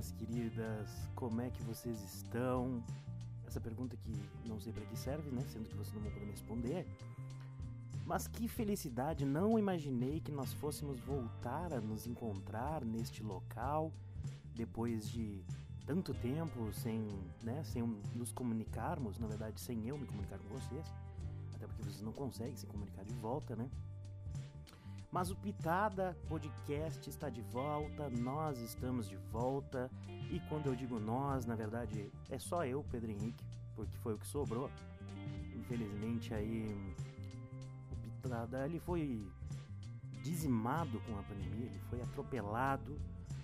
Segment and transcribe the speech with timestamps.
[0.00, 2.82] minhas queridas, como é que vocês estão?
[3.46, 5.44] Essa pergunta que não sei para que serve, né?
[5.48, 6.86] Sendo que vocês não vão poder me responder.
[8.06, 13.92] Mas que felicidade, não imaginei que nós fôssemos voltar a nos encontrar neste local
[14.54, 15.44] depois de
[15.84, 17.06] tanto tempo sem,
[17.42, 17.82] né, sem
[18.14, 20.86] nos comunicarmos, na verdade, sem eu me comunicar com vocês,
[21.54, 23.68] até porque vocês não conseguem se comunicar de volta, né?
[25.10, 29.90] Mas o Pitada Podcast está de volta, nós estamos de volta.
[30.30, 34.18] E quando eu digo nós, na verdade, é só eu, Pedro Henrique, porque foi o
[34.18, 34.70] que sobrou.
[35.56, 36.94] Infelizmente aí
[37.90, 39.26] o Pitada ele foi
[40.22, 42.96] dizimado com a pandemia, ele foi atropelado,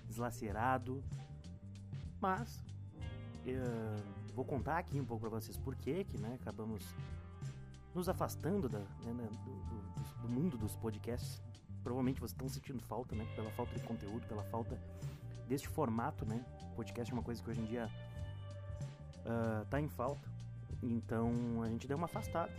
[0.07, 1.03] deslacerado.
[2.21, 2.63] Mas
[3.45, 6.85] uh, vou contar aqui um pouco para vocês por que que, né, acabamos
[7.93, 11.46] nos afastando da, né, do, do, do mundo dos podcasts
[11.87, 13.25] provavelmente vocês estão sentindo falta, né?
[13.37, 14.77] Pela falta de conteúdo, pela falta
[15.47, 16.45] deste formato, né?
[16.75, 17.89] Podcast é uma coisa que hoje em dia
[19.21, 20.29] uh, tá em falta.
[20.83, 22.53] Então a gente deu uma afastada.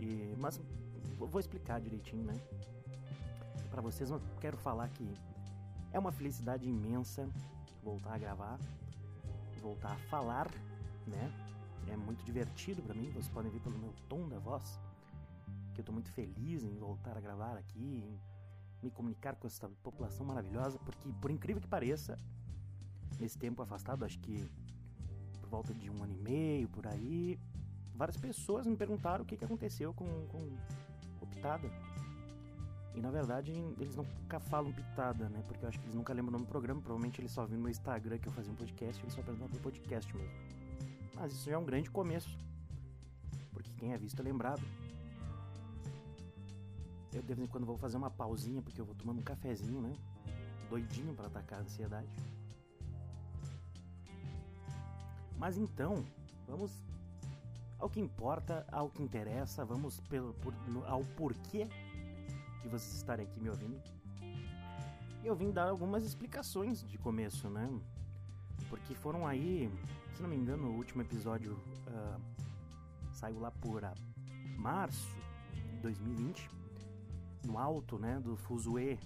[0.00, 0.60] E, mas
[1.16, 2.34] vou explicar direitinho, né?
[3.70, 5.14] Para vocês, eu quero falar que
[5.92, 7.28] é uma felicidade imensa
[7.84, 8.58] voltar a gravar,
[9.62, 10.50] voltar a falar,
[11.06, 11.32] né?
[11.86, 14.80] É muito divertido para mim, vocês podem ver pelo meu tom da voz
[15.78, 18.20] que eu estou muito feliz em voltar a gravar aqui, em
[18.82, 22.16] me comunicar com essa população maravilhosa, porque por incrível que pareça,
[23.20, 24.44] nesse tempo afastado, acho que
[25.40, 27.38] por volta de um ano e meio, por aí,
[27.94, 30.50] várias pessoas me perguntaram o que, que aconteceu com, com
[31.20, 31.70] o Pitada.
[32.96, 35.44] E na verdade eles nunca falam Pitada, né?
[35.46, 37.62] Porque eu acho que eles nunca lembram o nome do programa, provavelmente eles só viram
[37.62, 40.32] no Instagram que eu fazia um podcast, eles só perguntavam do podcast mesmo.
[41.14, 42.36] Mas isso já é um grande começo.
[43.52, 44.62] Porque quem é visto é lembrado.
[47.12, 49.80] Eu de vez em quando vou fazer uma pausinha porque eu vou tomando um cafezinho,
[49.80, 49.92] né?
[50.68, 52.08] Doidinho para atacar a ansiedade.
[55.38, 56.04] Mas então,
[56.46, 56.82] vamos
[57.78, 61.66] ao que importa, ao que interessa, vamos pelo, por, no, ao porquê
[62.62, 63.80] de vocês estarem aqui me ouvindo.
[65.22, 67.70] E eu vim dar algumas explicações de começo, né?
[68.68, 69.70] Porque foram aí,
[70.14, 71.52] se não me engano, o último episódio
[71.86, 72.20] uh,
[73.12, 73.94] saiu lá por uh,
[74.58, 75.16] março
[75.54, 76.57] de 2020
[77.44, 78.98] no alto, né, do fuzuê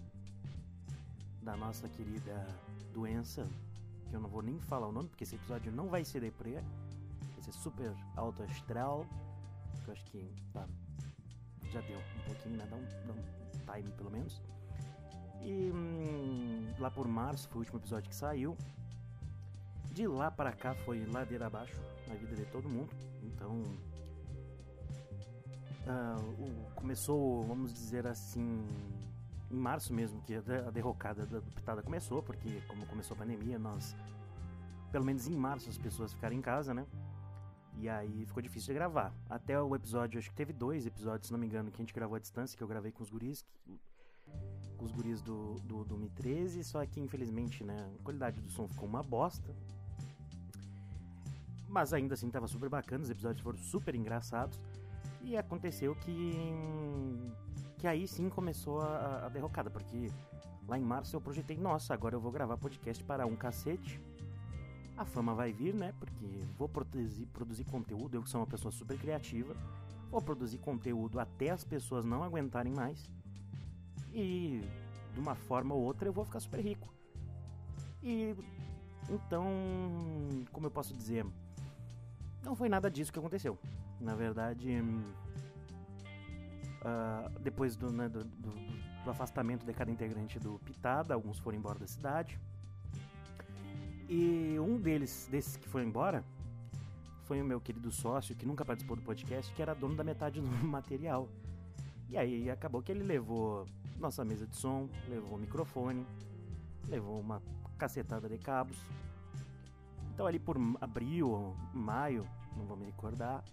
[1.43, 2.47] da nossa querida
[2.93, 3.47] doença,
[4.09, 6.55] que eu não vou nem falar o nome, porque esse episódio não vai ser deprê,
[6.55, 9.07] vai ser super alto astral,
[9.85, 10.67] que eu acho que tá,
[11.71, 14.41] já deu um pouquinho, né, dá um, dá um time pelo menos.
[15.45, 18.57] E hum, lá por março foi o último episódio que saiu.
[19.91, 21.75] De lá para cá foi ladeira abaixo
[22.07, 22.91] na vida de todo mundo.
[23.23, 23.65] Então
[25.87, 28.65] uh, começou, vamos dizer assim,
[29.51, 33.95] em março mesmo, que a derrocada da Pitada começou, porque como começou a pandemia, nós,
[34.91, 36.87] pelo menos em março, as pessoas ficaram em casa, né?
[37.79, 39.13] E aí ficou difícil de gravar.
[39.29, 41.95] Até o episódio, acho que teve dois episódios, se não me engano, que a gente
[41.95, 43.81] gravou à distância, que eu gravei com os guris, que,
[44.77, 48.51] com os guris do, do, do Mi 13, só que infelizmente, né, a qualidade do
[48.51, 49.55] som ficou uma bosta.
[51.69, 54.61] Mas ainda assim tava super bacana, os episódios foram super engraçados.
[55.23, 56.33] E aconteceu que.
[57.79, 60.11] que aí sim começou a, a derrocada, porque
[60.69, 64.01] lá em março eu projetei, nossa, agora eu vou gravar podcast para um cacete.
[64.97, 65.95] A fama vai vir, né?
[65.99, 66.27] Porque
[66.59, 69.57] vou produzir, produzir conteúdo, eu que sou uma pessoa super criativa,
[70.11, 73.09] vou produzir conteúdo até as pessoas não aguentarem mais.
[74.13, 74.63] E
[75.15, 76.93] de uma forma ou outra eu vou ficar super rico.
[78.03, 78.35] E
[79.09, 79.47] então,
[80.53, 81.25] como eu posso dizer,
[82.43, 83.59] não foi nada disso que aconteceu.
[84.03, 84.69] Na verdade,
[86.81, 88.51] uh, depois do, né, do, do,
[89.05, 92.37] do, afastamento de cada integrante do Pitada, alguns foram embora da cidade.
[94.09, 96.25] E um deles, desses que foi embora,
[97.25, 100.41] foi o meu querido sócio, que nunca participou do podcast, que era dono da metade
[100.41, 101.29] do material.
[102.09, 103.65] E aí acabou que ele levou
[104.01, 106.05] nossa mesa de som, levou o microfone,
[106.89, 107.41] levou uma
[107.79, 108.77] cacetada de cabos.
[110.13, 112.27] Então ali por abril, maio,
[112.57, 113.45] não vou me recordar,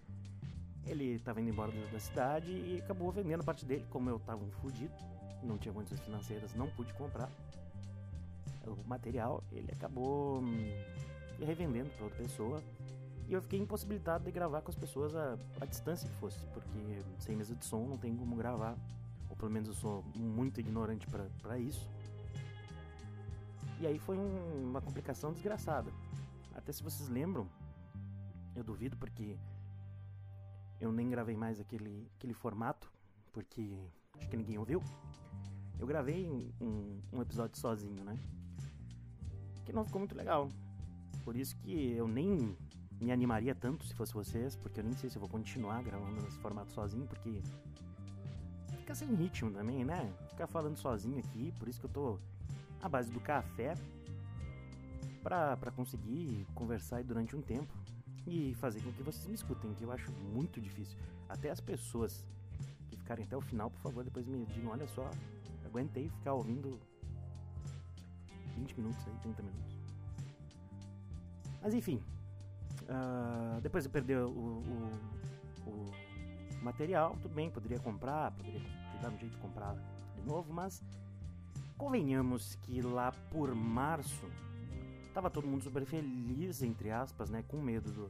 [0.90, 4.94] ele estava indo embora da cidade e acabou vendendo parte dele, como eu estava fudido,
[5.44, 7.30] não tinha condições financeiras, não pude comprar
[8.66, 10.72] o material, ele acabou hum,
[11.40, 12.62] revendendo para outra pessoa.
[13.28, 17.04] E eu fiquei impossibilitado de gravar com as pessoas a, a distância que fosse, porque
[17.20, 18.76] sem mesa de som não tem como gravar,
[19.30, 21.08] ou pelo menos eu sou muito ignorante
[21.42, 21.88] para isso.
[23.80, 25.92] E aí foi um, uma complicação desgraçada.
[26.56, 27.48] Até se vocês lembram,
[28.56, 29.38] eu duvido porque
[30.80, 32.92] eu nem gravei mais aquele, aquele formato,
[33.32, 33.78] porque
[34.18, 34.82] acho que ninguém ouviu.
[35.78, 36.28] eu gravei
[36.62, 38.18] um, um episódio sozinho, né?
[39.66, 40.50] Que não ficou muito legal.
[41.24, 42.56] Por isso que eu nem
[43.00, 46.22] me animaria tanto se fosse vocês, porque eu nem sei se eu vou continuar gravando
[46.22, 47.42] nesse formato sozinho, porque
[48.78, 50.14] fica sem ritmo também, né?
[50.30, 52.20] Ficar falando sozinho aqui, por isso que eu tô
[52.82, 53.76] à base do café
[55.22, 57.72] pra conseguir conversar durante um tempo
[58.28, 60.98] e fazer com que vocês me escutem, que eu acho muito difícil.
[61.28, 62.26] Até as pessoas
[62.90, 65.10] que ficarem até o final, por favor, depois me digam, olha só,
[65.66, 66.80] aguentei ficar ouvindo
[68.56, 69.78] 20 minutos aí, 30 minutos.
[71.62, 72.02] Mas enfim,
[72.84, 74.64] uh, depois de perder o, o,
[75.68, 78.62] o, material, tudo bem, poderia comprar, poderia
[79.02, 79.76] dar um jeito de comprar
[80.16, 80.84] de novo, mas
[81.78, 84.26] convenhamos que lá por março
[85.20, 88.10] tava todo mundo super feliz, entre aspas, né, com medo do,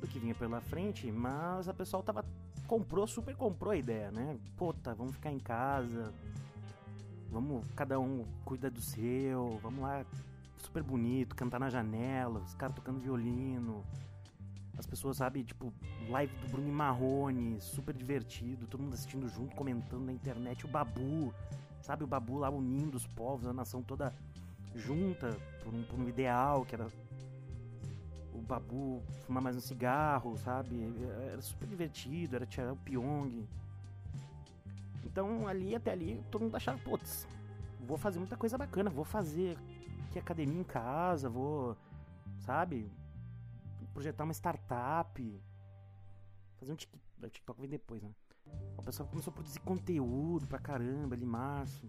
[0.00, 2.24] do que vinha pela frente, mas a pessoal tava
[2.66, 4.36] comprou, super comprou a ideia, né?
[4.56, 6.12] Puta, vamos ficar em casa,
[7.30, 10.04] vamos, cada um cuida do seu, vamos lá,
[10.58, 13.84] super bonito, cantar na janela, os caras tocando violino,
[14.76, 15.72] as pessoas, sabe, tipo,
[16.08, 21.32] live do Bruno Marrone, super divertido, todo mundo assistindo junto, comentando na internet, o Babu,
[21.80, 24.12] sabe, o Babu lá unindo os povos, a nação toda
[24.74, 26.86] junta por um, por um ideal que era
[28.32, 30.92] o Babu fumar mais um cigarro, sabe?
[31.30, 33.46] Era super divertido, era tirar o Pyong.
[35.04, 37.26] Então ali até ali todo mundo achava, putz,
[37.80, 39.56] vou fazer muita coisa bacana, vou fazer
[40.10, 41.76] que academia em casa, vou,
[42.38, 42.90] sabe?
[43.92, 45.42] Projetar uma startup.
[46.58, 48.10] Fazer um TikTok, TikTok vem depois, né?
[48.76, 51.88] O pessoal começou a produzir conteúdo pra caramba ali em março.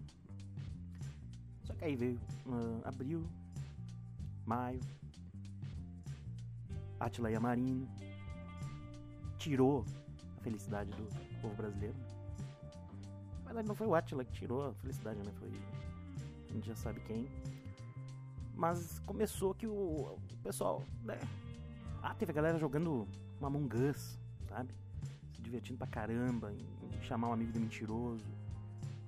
[1.82, 3.26] Aí veio uh, abril,
[4.46, 4.80] maio,
[7.00, 7.90] Atila Yamarino
[9.40, 9.84] tirou
[10.38, 11.96] a felicidade do povo brasileiro.
[13.44, 15.32] Mas não foi o Atila que tirou a felicidade, né?
[15.40, 15.50] Foi.
[16.50, 17.28] A gente já sabe quem.
[18.56, 21.20] Mas começou que o, o pessoal, né?
[22.04, 23.08] Ah, teve a galera jogando
[23.40, 24.72] uma Among Us, sabe?
[25.34, 28.41] Se divertindo pra caramba, em, em chamar um amigo de mentiroso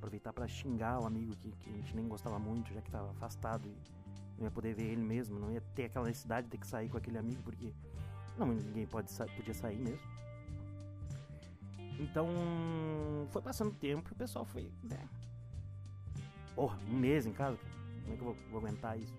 [0.04, 3.10] aproveitar para xingar o amigo que, que a gente nem gostava muito, já que estava
[3.12, 3.74] afastado e
[4.38, 6.90] não ia poder ver ele mesmo, não ia ter aquela necessidade de ter que sair
[6.90, 7.74] com aquele amigo, porque
[8.38, 10.06] não, ninguém pode podia sair mesmo.
[12.00, 12.28] Então,
[13.30, 15.08] foi passando o tempo e o pessoal foi, né?
[16.54, 17.58] Porra, um mês em casa?
[18.02, 19.14] Como é que eu vou, vou aguentar isso?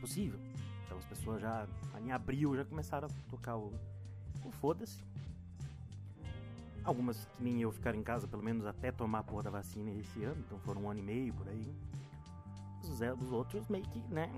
[0.00, 0.38] Possível.
[0.84, 1.66] Então as pessoas já,
[1.98, 3.72] em abril, já começaram a tocar o,
[4.44, 5.02] o foda-se
[6.84, 9.90] Algumas que nem eu ficaram em casa, pelo menos até tomar a porra da vacina
[9.90, 11.74] esse ano, então foram um ano e meio por aí.
[12.82, 14.28] Os, os outros meio que, né,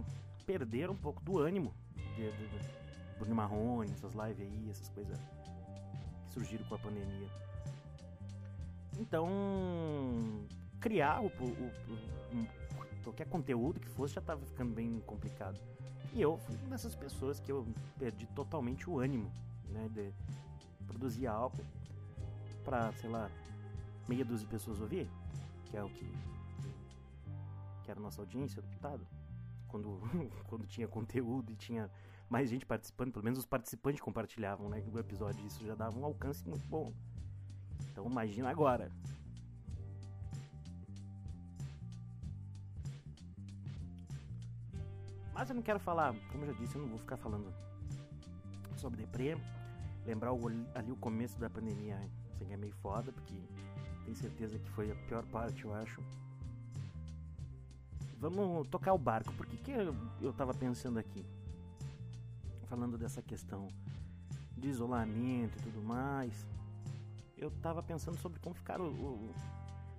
[0.45, 1.73] perderam um pouco do ânimo
[2.17, 7.29] de, de, de Bruno Marrone, essas lives aí, essas coisas que surgiram com a pandemia.
[8.99, 9.27] Então,
[10.81, 12.47] criar o, o, o,
[13.03, 15.59] qualquer conteúdo que fosse já estava ficando bem complicado.
[16.13, 17.67] E eu fui uma dessas pessoas que eu
[17.99, 19.31] perdi totalmente o ânimo,
[19.71, 20.13] né, de
[20.87, 21.57] produzir algo
[22.65, 23.31] pra, sei lá,
[24.09, 25.09] meia dúzia de pessoas ouvir,
[25.67, 26.11] que é o que,
[27.83, 29.07] que era a nossa audiência do Pitado,
[29.69, 30.01] quando,
[30.49, 31.91] quando tinha conteúdo e tinha
[32.29, 36.05] mais gente participando, pelo menos os participantes compartilhavam né, o episódio, isso já dava um
[36.05, 36.93] alcance muito bom.
[37.91, 38.91] Então imagina agora.
[45.33, 47.53] Mas eu não quero falar, como eu já disse, eu não vou ficar falando
[48.77, 49.37] sobre deprê.
[50.07, 51.99] Lembrar o, ali o começo da pandemia
[52.45, 53.35] Assim, é meio foda, porque
[54.05, 56.01] tenho certeza que foi a pior parte, eu acho.
[58.19, 59.33] Vamos tocar o barco.
[59.35, 61.25] Por que, que eu, eu tava pensando aqui?
[62.69, 63.69] Falando dessa questão
[64.57, 66.47] de isolamento e tudo mais.
[67.37, 68.93] Eu tava pensando sobre como ficaram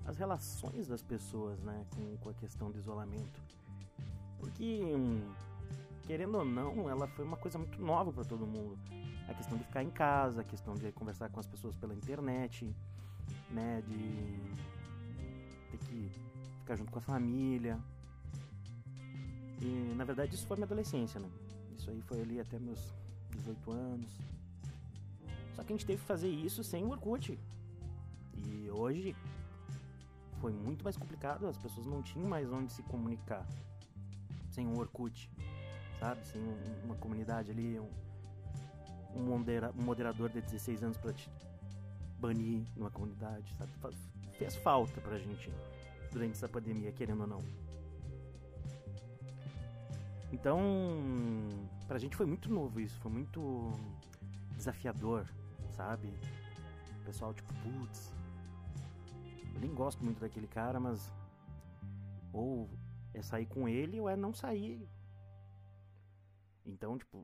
[0.06, 3.42] as relações das pessoas, né, com, com a questão do isolamento.
[4.40, 4.82] Porque,
[6.04, 8.78] querendo ou não, ela foi uma coisa muito nova para todo mundo
[9.28, 12.74] a questão de ficar em casa, a questão de conversar com as pessoas pela internet,
[13.50, 14.40] né, de
[15.72, 16.12] ter que
[16.60, 17.80] ficar junto com a família.
[19.62, 21.30] E na verdade isso foi minha adolescência, né?
[21.78, 22.94] Isso aí foi ali até meus
[23.32, 24.12] 18 anos.
[25.56, 27.40] Só que a gente teve que fazer isso sem o Orkut.
[28.38, 29.16] E hoje
[30.42, 33.46] foi muito mais complicado, as pessoas não tinham mais onde se comunicar
[34.52, 35.30] sem o Orkut,
[36.00, 36.26] sabe?
[36.26, 36.42] Sem
[36.84, 37.80] uma comunidade ali,
[39.16, 41.30] um, modera um moderador de 16 anos para te
[42.20, 43.72] banir numa comunidade, sabe?
[44.38, 45.52] Fez falta pra gente
[46.12, 47.40] durante essa pandemia, querendo ou não.
[50.32, 50.60] Então,
[51.88, 53.72] pra gente foi muito novo isso, foi muito
[54.56, 55.26] desafiador,
[55.72, 56.08] sabe?
[57.02, 58.14] O pessoal, tipo, putz,
[59.54, 61.10] Eu nem gosto muito daquele cara, mas
[62.34, 62.70] ou
[63.14, 64.86] é sair com ele ou é não sair.
[66.66, 67.24] Então, tipo,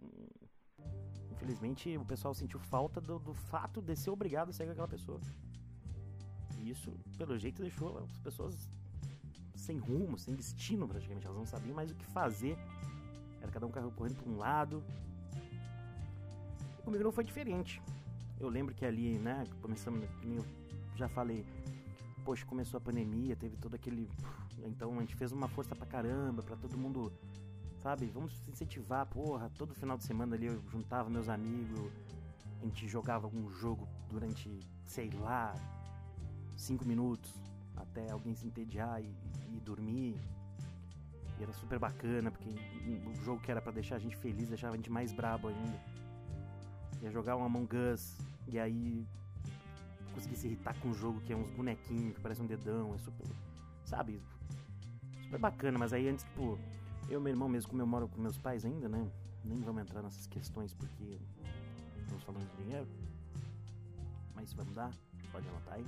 [1.41, 4.87] infelizmente o pessoal sentiu falta do, do fato de ser obrigado a sair com aquela
[4.87, 5.19] pessoa.
[6.59, 8.69] E isso, pelo jeito, deixou as pessoas
[9.55, 11.25] sem rumo, sem destino praticamente.
[11.25, 12.55] Elas não sabiam mais o que fazer.
[13.41, 14.83] Era cada um carro correndo para um lado.
[16.77, 17.81] E comigo não foi diferente.
[18.39, 20.45] Eu lembro que ali, né, começamos, eu
[20.95, 21.43] já falei,
[22.23, 24.07] poxa, começou a pandemia, teve todo aquele.
[24.63, 27.11] Então a gente fez uma força pra caramba, pra todo mundo,
[27.81, 28.05] sabe?
[28.07, 29.49] Vamos incentivar, porra.
[29.57, 31.91] Todo final de semana ali eu juntava meus amigos,
[32.61, 35.55] a gente jogava algum jogo durante, sei lá,
[36.55, 37.33] cinco minutos,
[37.75, 39.13] até alguém se entediar e,
[39.53, 40.15] e dormir.
[41.39, 44.73] E era super bacana, porque o jogo que era para deixar a gente feliz deixava
[44.73, 45.79] a gente mais brabo ainda.
[47.01, 48.15] Ia jogar um Among Us,
[48.47, 49.07] e aí
[50.13, 52.97] conseguir se irritar com um jogo que é uns bonequinhos que parece um dedão, é
[52.99, 53.27] super.
[53.85, 54.21] Sabe?
[55.23, 56.59] Super bacana, mas aí antes, tipo,
[57.11, 59.11] eu e meu irmão mesmo, como eu moro com meus pais ainda, né?
[59.43, 61.19] Nem vamos entrar nessas questões porque
[61.99, 62.87] estamos falando de dinheiro.
[64.33, 64.91] Mas vai mudar,
[65.31, 65.85] pode anotar aí.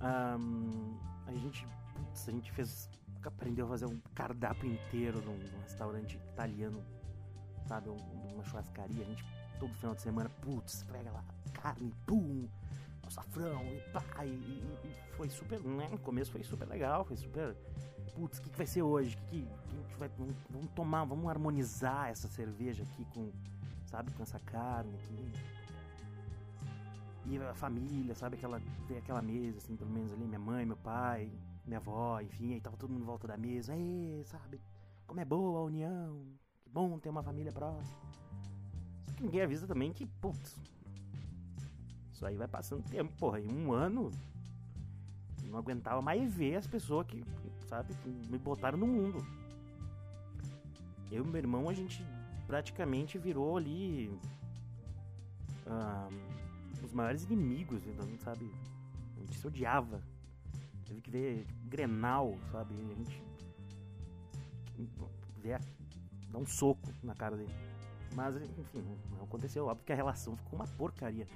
[0.00, 0.96] Um,
[1.26, 2.88] a gente, putz, a gente fez,
[3.24, 6.84] aprendeu a fazer um cardápio inteiro num, num restaurante italiano,
[7.66, 7.96] sabe, um,
[8.32, 9.02] uma churrascaria.
[9.02, 9.24] A gente
[9.58, 12.48] todo final de semana, putz, pega lá carne, pum,
[13.06, 15.88] açafrão e pá, e, e, e, foi super, né?
[15.90, 17.56] No começo foi super legal, foi super.
[18.14, 19.16] Putz, o que, que vai ser hoje?
[19.16, 23.30] Que, que, que vai, vamos, vamos tomar, vamos harmonizar essa cerveja aqui com,
[23.84, 25.32] sabe, com essa carne aqui
[27.28, 28.36] e a família, sabe?
[28.36, 28.60] Aquela,
[28.96, 31.30] aquela mesa, assim, pelo menos ali, minha mãe, meu pai,
[31.66, 34.60] minha avó, enfim, aí tava todo mundo em volta da mesa, aí, sabe?
[35.06, 36.24] Como é boa a união,
[36.62, 37.98] que bom ter uma família próxima.
[39.06, 40.56] Só que ninguém avisa também que, putz,
[42.12, 44.10] isso aí vai passando tempo, porra, em um ano
[45.56, 47.24] não aguentava mais ver as pessoas que,
[47.66, 49.26] sabe, que me botaram no mundo.
[51.10, 52.04] Eu e meu irmão, a gente
[52.46, 54.10] praticamente virou ali.
[56.84, 58.50] Os maiores inimigos, não sabe?
[59.16, 60.00] A gente se odiava.
[60.84, 62.74] Teve que ver tipo, Grenal, sabe?
[62.74, 63.22] A gente
[65.42, 65.58] ver
[66.30, 67.54] dar um soco na cara dele.
[68.14, 68.84] Mas, enfim,
[69.16, 69.66] não aconteceu.
[69.66, 71.26] Óbvio que a relação ficou uma porcaria.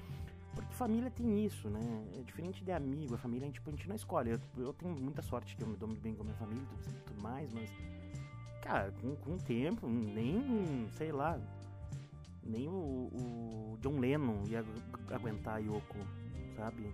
[0.54, 1.80] Porque família tem isso, né?
[2.18, 3.14] É diferente de amigo.
[3.14, 4.30] A família, a gente, a gente não escolhe.
[4.30, 6.62] Eu, eu, tenho muita sorte que eu me dou muito bem com a minha família
[6.62, 7.70] e tudo, tudo mais, mas...
[8.62, 11.40] Cara, com, com o tempo, nem, sei lá,
[12.42, 14.64] nem o, o John Lennon ia
[15.10, 15.98] aguentar a Yoko,
[16.56, 16.92] sabe?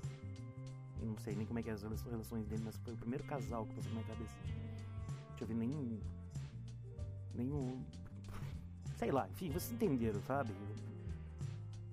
[1.01, 3.25] Eu não sei nem como é que é as relações dele, mas foi o primeiro
[3.25, 4.35] casal que passou na minha cabeça.
[5.31, 6.01] Deixa eu ver, nem.
[7.35, 7.79] Nem o.
[8.97, 10.53] Sei lá, enfim, vocês entenderam, sabe?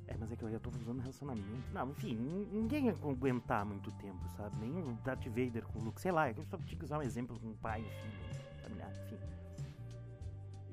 [0.07, 1.73] É, mas é que eu já tô usando relacionamento.
[1.73, 2.15] Não, enfim,
[2.51, 4.55] ninguém ia aguentar muito tempo, sabe?
[4.57, 6.01] Nem o Darth Vader com o Luke.
[6.01, 9.17] Sei lá, eu só tinha que usar um exemplo com um pai filho, familiar, enfim.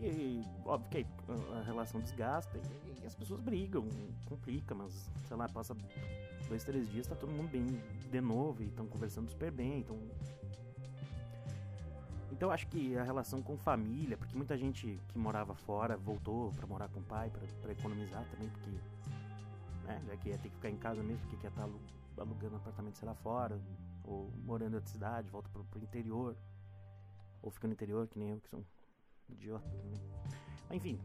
[0.01, 1.07] E óbvio que
[1.55, 3.87] a relação desgasta e, e as pessoas brigam,
[4.27, 5.77] complica, mas sei lá, passa
[6.49, 7.67] dois, três dias, tá todo mundo bem
[8.11, 9.99] de novo e estão conversando super bem, então.
[12.33, 16.67] Então acho que a relação com família, porque muita gente que morava fora voltou para
[16.67, 18.71] morar com o pai, para economizar também, porque
[19.91, 22.57] né, já que ia ter que ficar em casa mesmo, porque quer estar tá alugando
[22.57, 23.61] apartamento, sei lá, fora,
[24.05, 26.37] ou morando em outra cidade, volta pro, pro interior,
[27.43, 28.65] ou fica no interior, que nem eu, que são
[29.29, 30.01] idiota também.
[30.69, 31.01] Mas, enfim.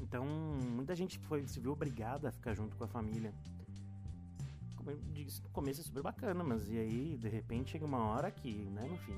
[0.00, 3.32] Então, muita gente foi, se viu obrigada a ficar junto com a família.
[4.76, 7.98] Como eu disse, no começo é super bacana, mas e aí, de repente, chega uma
[7.98, 9.16] hora que, né, no fim.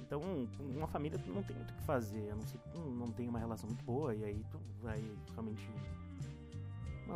[0.00, 0.20] Então,
[0.58, 3.28] uma família não tem muito o que fazer, a não ser que tu não tem
[3.28, 5.00] uma relação muito boa, e aí tu vai
[5.32, 5.66] realmente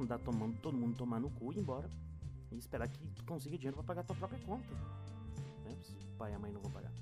[0.00, 1.88] mandar tomando, todo mundo tomar no cu e ir embora.
[2.52, 4.72] E esperar que tu consiga dinheiro para pagar tua própria conta.
[5.64, 5.76] Né?
[5.82, 6.92] Se o pai e a mãe não vão pagar.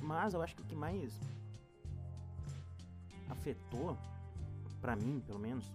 [0.00, 1.18] Mas eu acho que o que mais
[3.28, 3.96] afetou,
[4.80, 5.70] para mim, pelo menos,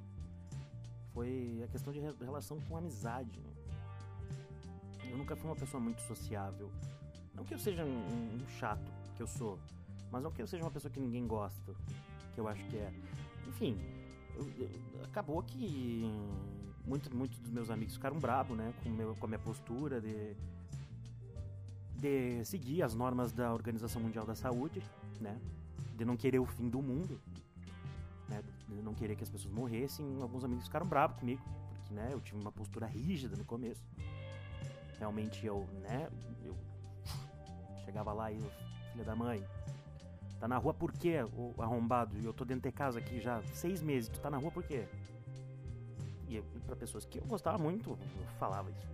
[1.14, 3.40] foi a questão de relação com amizade.
[3.40, 3.54] Né?
[5.12, 6.72] Eu nunca fui uma pessoa muito sociável.
[7.36, 9.60] Não que eu seja um, um, chato, que eu sou,
[10.12, 11.74] mas não que eu seja uma pessoa que ninguém gosta,
[12.34, 12.94] que eu acho que é.
[13.48, 13.78] Enfim,
[15.04, 16.04] acabou que
[16.86, 20.36] muitos muito dos meus amigos ficaram bravos, né, com, meu, com a minha postura de
[22.04, 24.84] de seguir as normas da Organização Mundial da Saúde,
[25.22, 25.40] né?
[25.96, 27.18] De não querer o fim do mundo,
[28.28, 28.44] né?
[28.68, 30.22] De não querer que as pessoas morressem.
[30.22, 31.42] Alguns amigos ficaram bravos comigo,
[31.74, 32.10] porque, né?
[32.12, 33.88] Eu tive uma postura rígida no começo.
[35.00, 36.10] Realmente eu, né?
[36.44, 36.58] Eu
[37.86, 38.52] chegava lá e eu,
[38.92, 39.42] filha da mãe,
[40.44, 42.18] tá na rua por quê, o arrombado?
[42.20, 44.62] E eu tô dentro de casa aqui já seis meses, tu tá na rua por
[44.62, 44.86] quê?
[46.28, 48.88] e para pessoas que eu gostava muito, eu falava isso.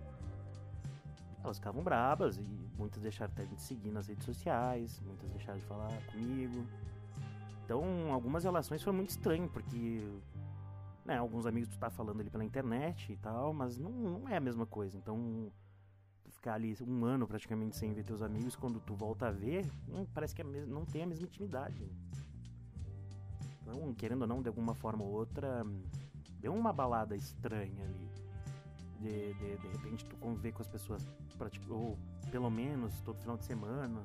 [1.42, 2.42] Elas ficavam brabas e
[2.78, 6.64] muitas deixaram até de seguir nas redes sociais, muitas deixaram de falar comigo.
[7.64, 10.06] Então, algumas relações foram muito estranhas, porque
[11.04, 14.36] né, alguns amigos tu tá falando ali pela internet e tal, mas não, não é
[14.36, 14.96] a mesma coisa.
[14.96, 15.50] Então,
[16.40, 20.06] ficar ali um ano praticamente sem ver teus amigos, quando tu volta a ver, não,
[20.06, 21.86] parece que é não tem a mesma intimidade.
[23.60, 25.64] Então, querendo ou não, de alguma forma ou outra,
[26.40, 28.10] deu uma balada estranha ali.
[28.98, 31.06] De, de, de repente tu conviver com as pessoas,
[31.68, 31.98] ou
[32.30, 34.02] pelo menos todo final de semana,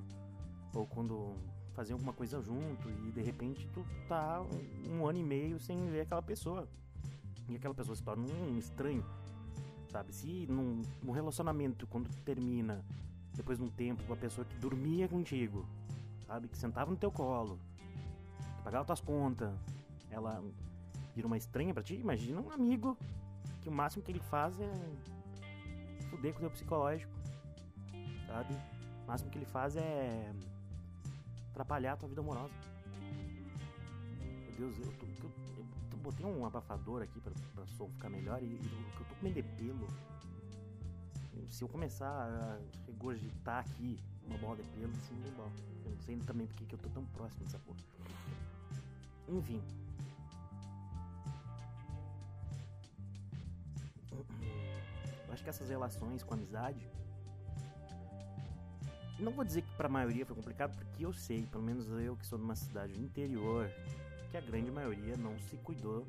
[0.73, 1.35] ou quando
[1.73, 4.45] fazer alguma coisa junto, e de repente tu tá
[4.89, 6.67] um ano e meio sem ver aquela pessoa.
[7.47, 9.05] E aquela pessoa se torna um estranho,
[9.95, 10.13] sabe?
[10.13, 12.83] Se num, num relacionamento, quando termina,
[13.33, 15.65] depois de um tempo, com a pessoa que dormia contigo,
[16.27, 16.49] sabe?
[16.49, 17.57] Que sentava no teu colo,
[18.57, 19.53] que pagava tuas contas,
[20.11, 20.43] ela
[21.15, 22.97] vira uma estranha para ti, imagina um amigo
[23.61, 24.73] que o máximo que ele faz é
[26.09, 27.13] fuder com o teu psicológico,
[28.27, 28.53] sabe?
[29.05, 30.29] O máximo que ele faz é
[31.51, 32.53] atrapalhar a tua vida amorosa.
[34.19, 35.65] Meu Deus, eu, tô, eu, eu
[36.05, 39.87] botei um abafador aqui pra, pra som ficar melhor e, eu tô comendo pelo.
[41.49, 45.51] Se eu começar a regurgitar aqui uma bola de pelo, assim, é bom.
[45.83, 47.79] Eu não sei também porque que eu tô tão próximo dessa porra.
[49.27, 49.61] Enfim,
[55.31, 56.87] acho que essas relações com amizade.
[59.17, 62.15] Não vou dizer que para a maioria foi complicado, porque eu sei, pelo menos eu
[62.15, 63.69] que sou de uma cidade do interior,
[64.35, 66.05] que a grande maioria não se cuidou,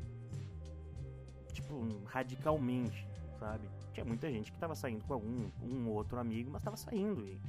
[1.52, 3.06] tipo, radicalmente,
[3.38, 3.68] sabe?
[3.92, 7.40] Tinha muita gente que tava saindo com algum um outro amigo, mas tava saindo e,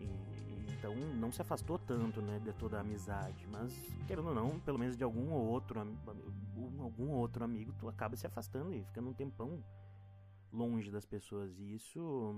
[0.00, 3.72] e, então não se afastou tanto, né, de toda a amizade, mas
[4.08, 5.80] querendo ou não, pelo menos de algum ou outro
[6.80, 9.62] algum outro amigo, tu acaba se afastando e ficando um tempão
[10.52, 11.56] longe das pessoas.
[11.56, 12.34] E isso,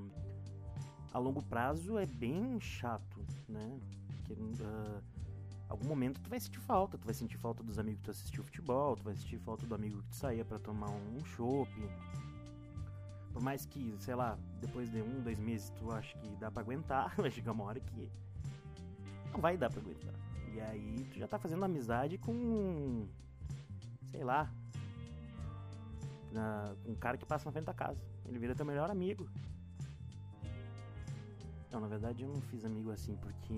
[1.11, 3.81] a longo prazo, é bem chato, né?
[4.31, 5.20] Uh,
[5.71, 6.99] algum momento tu vai sentir falta.
[6.99, 9.75] Tu vai sentir falta dos amigos que tu assistiu futebol, tu vai sentir falta do
[9.75, 11.71] amigo que tu saía para tomar um chopp.
[13.33, 16.63] Por mais que, sei lá, depois de um, dois meses tu acha que dá para
[16.63, 18.11] aguentar, vai chegar uma hora que
[19.33, 20.13] não vai dar pra aguentar.
[20.53, 23.07] E aí tu já tá fazendo amizade com,
[24.11, 24.53] sei lá,
[26.33, 28.01] na, com um cara que passa na frente da casa.
[28.27, 29.29] Ele vira teu melhor amigo.
[31.71, 33.55] Não, na verdade eu não fiz amigo assim porque.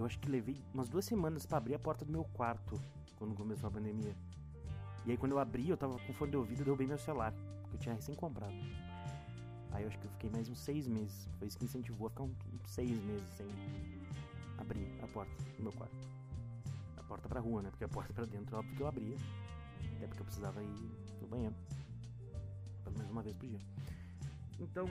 [0.00, 2.80] Eu acho que levei umas duas semanas para abrir a porta do meu quarto
[3.18, 4.16] quando começou a pandemia.
[5.04, 7.34] E aí quando eu abri, eu tava com fone de ouvido e derrubei meu celular,
[7.68, 8.54] que eu tinha recém comprado.
[9.70, 11.28] Aí eu acho que eu fiquei mais uns seis meses.
[11.38, 12.32] Foi isso que incentivou a ficar uns
[12.64, 13.46] seis meses sem
[14.56, 16.08] abrir a porta do meu quarto.
[16.96, 17.68] A porta pra rua, né?
[17.68, 19.16] Porque a porta pra dentro, óbvio que eu abria.
[19.96, 21.54] Até porque eu precisava ir no banheiro.
[22.84, 23.60] Pelo menos uma vez por dia.
[24.58, 24.88] Então.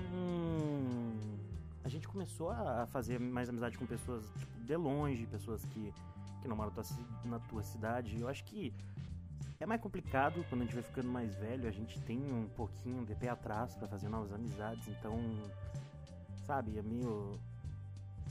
[1.83, 5.93] A gente começou a fazer mais amizade com pessoas tipo, de longe, pessoas que,
[6.41, 6.71] que não moram
[7.25, 8.19] na tua cidade.
[8.19, 8.73] Eu acho que
[9.59, 13.05] é mais complicado quando a gente vai ficando mais velho, a gente tem um pouquinho
[13.05, 15.19] de pé atrás para fazer novas amizades, então,
[16.45, 17.37] sabe, é meio.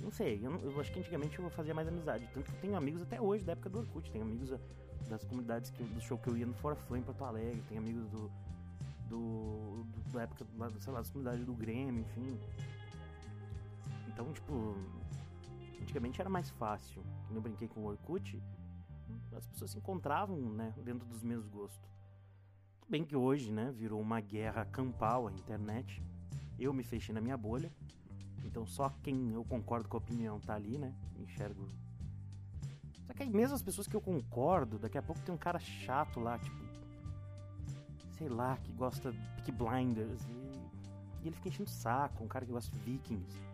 [0.01, 2.27] Não sei, eu, eu, acho que antigamente eu fazia mais amizade.
[2.33, 4.59] Tanto que eu tenho amigos até hoje da época do Orkut, tenho amigos
[5.09, 7.77] das comunidades que, do show que eu ia no Fora Flame em Porto Alegre, tem
[7.77, 8.31] amigos do,
[9.09, 10.47] do, do da época
[10.81, 12.39] sei lá, das comunidades do Grêmio, enfim.
[14.19, 14.75] Então, tipo,
[15.81, 17.05] antigamente era mais fácil.
[17.27, 18.43] Quando eu brinquei com o Orkut,
[19.33, 21.89] as pessoas se encontravam, né, dentro dos mesmos gostos.
[22.89, 26.03] Bem que hoje, né, virou uma guerra campal a internet.
[26.59, 27.71] Eu me fechei na minha bolha.
[28.45, 30.93] Então só quem eu concordo com a opinião tá ali, né?
[31.21, 31.69] Enxergo
[33.07, 35.59] só que aí mesmo as pessoas que eu concordo, daqui a pouco tem um cara
[35.59, 36.59] chato lá, tipo.
[38.19, 40.21] Sei lá, que gosta de Peak Blinders.
[40.25, 43.48] E, e ele fica enchendo o saco, um cara que gosta de Vikings.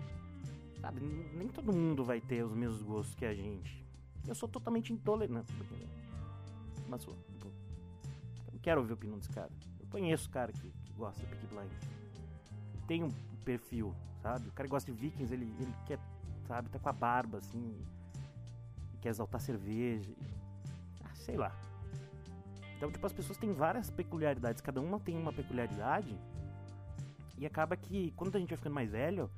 [0.84, 3.82] Sabe, nem todo mundo vai ter os mesmos gostos que a gente.
[4.28, 5.50] Eu sou totalmente intolerante.
[6.86, 7.14] Mas sou.
[7.14, 9.48] Tipo, eu não quero ouvir a opinião desse cara.
[9.80, 11.88] Eu conheço o cara que, que gosta de Peak Blinders.
[12.86, 13.08] Tem um
[13.46, 14.46] perfil, sabe?
[14.46, 15.98] O cara que gosta de Vikings, ele, ele quer,
[16.46, 17.82] sabe, tá com a barba assim
[19.00, 20.12] quer exaltar cerveja.
[21.02, 21.50] Ah, sei lá.
[22.76, 26.14] Então, tipo, as pessoas têm várias peculiaridades, cada uma tem uma peculiaridade.
[27.38, 29.30] E acaba que, quando a gente vai ficando mais velho,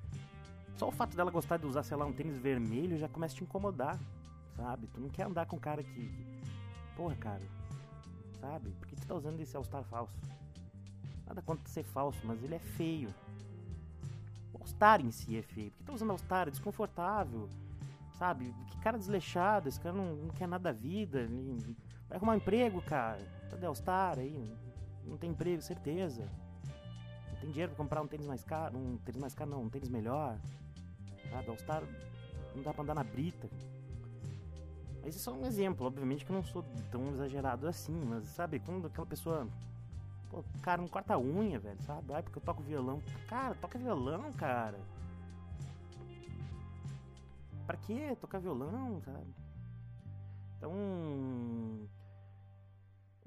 [0.77, 3.39] só o fato dela gostar de usar, sei lá, um tênis vermelho já começa a
[3.39, 3.99] te incomodar,
[4.57, 4.87] sabe?
[4.89, 6.11] Tu não quer andar com um cara que.
[6.97, 7.43] Porra, cara.
[8.41, 8.71] Sabe?
[8.71, 10.15] Por que tu tá usando esse All-Star falso?
[11.27, 13.13] Nada contra ser falso, mas ele é feio.
[14.53, 15.71] O All-Star em si é feio.
[15.71, 16.49] Por que tá usando All-Star?
[16.49, 17.49] É desconfortável
[18.17, 18.53] sabe?
[18.71, 21.27] Que cara desleixado, esse cara não, não quer nada da vida,
[22.09, 24.53] vai arrumar um emprego, cara, tá Delstar aí,
[25.05, 26.29] não tem emprego, certeza.
[27.33, 29.69] Não tem dinheiro pra comprar um tênis mais caro, um tênis mais caro não, um
[29.69, 30.39] tênis melhor.
[31.31, 31.43] Tá?
[31.43, 31.83] Delstar
[32.55, 33.49] não dá pra andar na brita.
[35.03, 38.27] Mas isso é só um exemplo, obviamente que eu não sou tão exagerado assim, mas
[38.27, 39.47] sabe, quando aquela pessoa.
[40.31, 42.13] Pô, cara, não corta a unha, velho, sabe?
[42.13, 43.01] Ai, porque eu toco violão.
[43.29, 44.81] Cara, toca violão, cara.
[47.67, 49.27] Pra que tocar violão, sabe?
[50.57, 50.73] Então.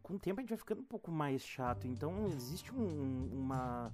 [0.04, 1.88] Com o tempo a gente vai ficando um pouco mais chato.
[1.88, 3.92] Então existe um, uma.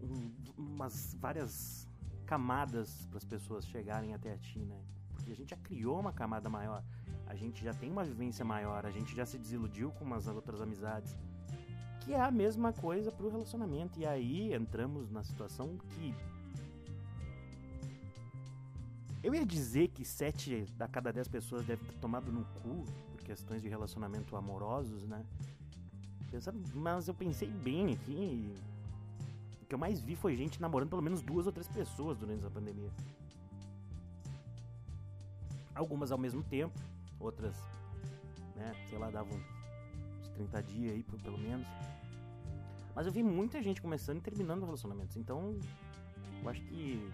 [0.00, 1.86] Um, umas várias
[2.24, 4.80] camadas para as pessoas chegarem até a ti, né?
[5.12, 6.82] Porque a gente já criou uma camada maior,
[7.26, 10.60] a gente já tem uma vivência maior, a gente já se desiludiu com umas outras
[10.60, 11.16] amizades.
[12.00, 13.98] Que é a mesma coisa pro relacionamento.
[13.98, 16.14] E aí entramos na situação que.
[19.22, 23.22] Eu ia dizer que sete da cada dez pessoas devem ter tomado no cu por
[23.22, 25.24] questões de relacionamento amorosos, né?
[26.74, 28.54] Mas eu pensei bem aqui
[29.64, 32.40] o que eu mais vi foi gente namorando pelo menos duas ou três pessoas durante
[32.40, 32.90] essa pandemia.
[35.74, 36.78] Algumas ao mesmo tempo,
[37.18, 37.56] outras,
[38.54, 39.36] né, sei lá, davam
[40.20, 41.66] uns 30 dias aí, pelo menos.
[42.94, 45.16] Mas eu vi muita gente começando e terminando relacionamentos.
[45.16, 45.58] Então,
[46.42, 47.10] eu acho que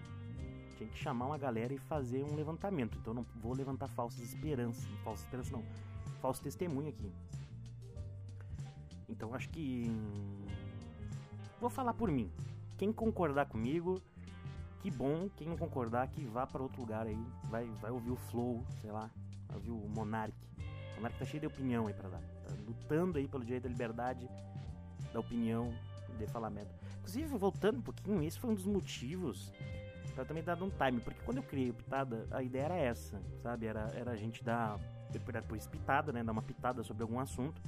[0.77, 2.97] tinha que chamar uma galera e fazer um levantamento.
[2.99, 4.83] Então, não vou levantar falsas esperanças.
[5.03, 5.63] Falsas esperanças não.
[6.21, 7.11] Falso testemunho aqui.
[9.09, 9.89] Então, acho que
[11.61, 12.27] Vou falar por mim.
[12.75, 14.01] Quem concordar comigo,
[14.79, 15.29] que bom.
[15.37, 17.23] Quem não concordar, que vá para outro lugar aí.
[17.51, 19.11] Vai, vai ouvir o Flow, sei lá.
[19.47, 20.33] Vai ouvir o Monark.
[20.57, 22.19] O Monark tá cheio de opinião aí pra dar.
[22.19, 24.27] Tá lutando aí pelo direito da liberdade,
[25.13, 25.71] da opinião,
[26.17, 26.71] de falar merda.
[26.97, 29.53] Inclusive, voltando um pouquinho, esse foi um dos motivos
[30.15, 30.99] pra também dar um time.
[30.99, 33.67] Porque quando eu criei o Pitada, a ideia era essa, sabe?
[33.67, 34.79] Era, era a gente dar,
[35.11, 36.23] depois pitada, né?
[36.23, 37.61] Dar uma pitada sobre algum assunto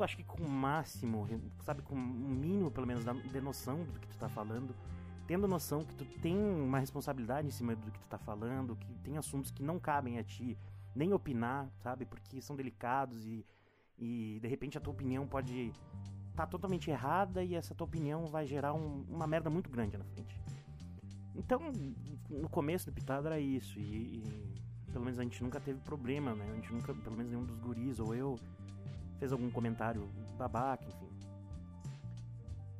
[0.00, 1.26] eu acho que com o máximo,
[1.62, 4.74] sabe, com o mínimo pelo menos de noção do que tu tá falando,
[5.26, 8.92] tendo noção que tu tem uma responsabilidade em cima do que tu tá falando, que
[8.98, 10.58] tem assuntos que não cabem a ti
[10.94, 13.44] nem opinar, sabe, porque são delicados e,
[13.98, 15.72] e de repente a tua opinião pode
[16.34, 20.04] tá totalmente errada e essa tua opinião vai gerar um, uma merda muito grande na
[20.04, 20.40] frente.
[21.34, 21.60] Então,
[22.28, 26.34] no começo do Pitada era isso, e, e pelo menos a gente nunca teve problema,
[26.34, 26.48] né?
[26.50, 28.38] A gente nunca, pelo menos nenhum dos guris ou eu,
[29.24, 30.06] fez algum comentário
[30.36, 31.08] babaca, enfim.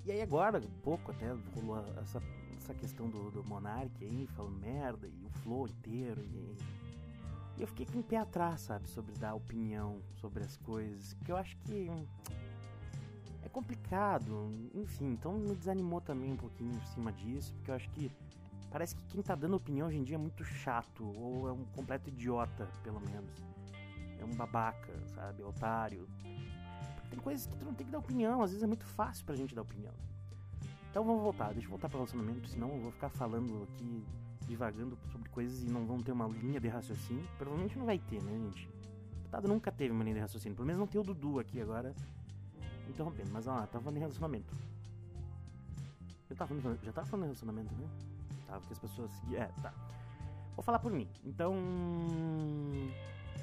[0.05, 2.23] E aí agora, um pouco até, rolou essa,
[2.59, 6.55] essa questão do, do Monark aí, falando merda, e o flow inteiro, e,
[7.57, 11.33] e eu fiquei com o pé atrás, sabe, sobre dar opinião sobre as coisas, que
[11.33, 11.91] eu acho que
[13.43, 17.89] é complicado, enfim, então me desanimou também um pouquinho em cima disso, porque eu acho
[17.89, 18.13] que
[18.71, 21.65] parece que quem tá dando opinião hoje em dia é muito chato, ou é um
[21.75, 23.54] completo idiota, pelo menos
[24.35, 25.43] babaca, sabe?
[25.43, 26.09] Otário.
[26.95, 29.25] Porque tem coisas que tu não tem que dar opinião, às vezes é muito fácil
[29.25, 29.93] pra gente dar opinião.
[30.91, 34.05] Então vamos voltar, deixa eu voltar para o relacionamento, senão eu vou ficar falando aqui,
[34.47, 37.27] divagando sobre coisas e não vão ter uma linha de raciocínio.
[37.37, 38.69] Provavelmente não vai ter, né, gente?
[39.15, 41.95] Deputado nunca teve uma linha de raciocínio, pelo menos não tem o Dudu aqui agora
[42.89, 44.55] interrompendo, mas ó, tava falando de relacionamento.
[46.31, 47.89] Eu tava falando, já tava falando de relacionamento, né?
[48.47, 49.11] Tá, porque as pessoas.
[49.33, 49.73] É, tá.
[50.55, 51.09] Vou falar por mim.
[51.25, 51.55] Então.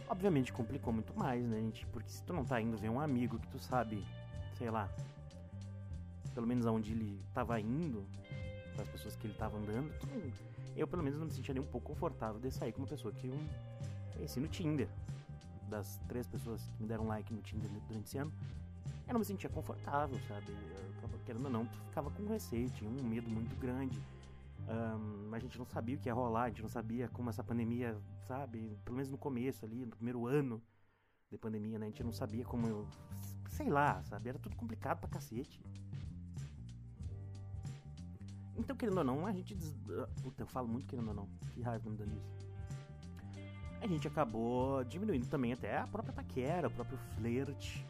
[0.10, 1.86] Obviamente complicou muito mais, né, gente?
[1.88, 4.06] Porque se tu não tá indo ver um amigo que tu sabe,
[4.58, 4.90] sei lá,
[6.34, 8.06] pelo menos aonde ele tava indo,
[8.80, 9.92] as pessoas que ele tava andando,
[10.76, 13.14] eu pelo menos não me sentia nem um pouco confortável de sair com uma pessoa
[13.14, 13.40] que eu
[14.14, 14.88] conheci no Tinder.
[15.70, 18.32] Das três pessoas que me deram like no Tinder durante esse ano,
[19.08, 20.52] eu não me sentia confortável, sabe?
[21.02, 23.98] Eu, querendo ou não, tu ficava com receio, tinha um medo muito grande
[24.68, 27.44] um, a gente não sabia o que ia rolar, a gente não sabia como essa
[27.44, 28.78] pandemia, sabe?
[28.84, 30.62] Pelo menos no começo ali, no primeiro ano
[31.30, 31.86] de pandemia, né?
[31.86, 32.68] A gente não sabia como.
[32.68, 32.88] Eu,
[33.50, 34.30] sei lá, sabe?
[34.30, 35.62] Era tudo complicado pra cacete.
[38.56, 39.56] Então, querendo ou não, a gente.
[39.56, 39.74] Des...
[40.22, 41.30] Puta, eu falo muito querendo ou não.
[41.54, 42.52] Que raiva me dando isso.
[43.82, 47.84] A gente acabou diminuindo também até a própria paquera, o próprio flerte,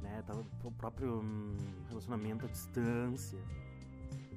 [0.00, 0.24] né?
[0.64, 1.56] O próprio hum,
[1.88, 3.38] relacionamento à distância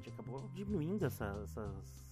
[0.05, 2.04] gente acabou diminuindo essa, essas,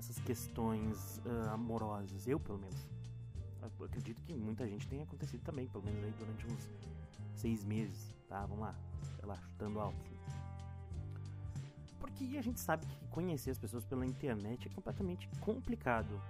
[0.00, 2.26] essas questões uh, amorosas.
[2.26, 2.86] Eu, pelo menos.
[3.78, 6.68] Eu acredito que muita gente tenha acontecido também, pelo menos aí durante uns
[7.34, 8.40] seis meses, tá?
[8.46, 8.74] Vamos lá,
[9.16, 9.96] sei lá, chutando alto.
[10.00, 10.16] Assim.
[11.98, 16.20] Porque a gente sabe que conhecer as pessoas pela internet é completamente complicado.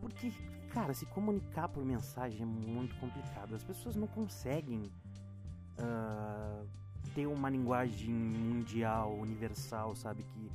[0.00, 0.32] Porque,
[0.70, 3.54] cara, se comunicar por mensagem é muito complicado.
[3.54, 4.90] As pessoas não conseguem.
[5.78, 6.66] Uh,
[7.14, 10.22] ter uma linguagem mundial, universal, sabe?
[10.22, 10.50] Que,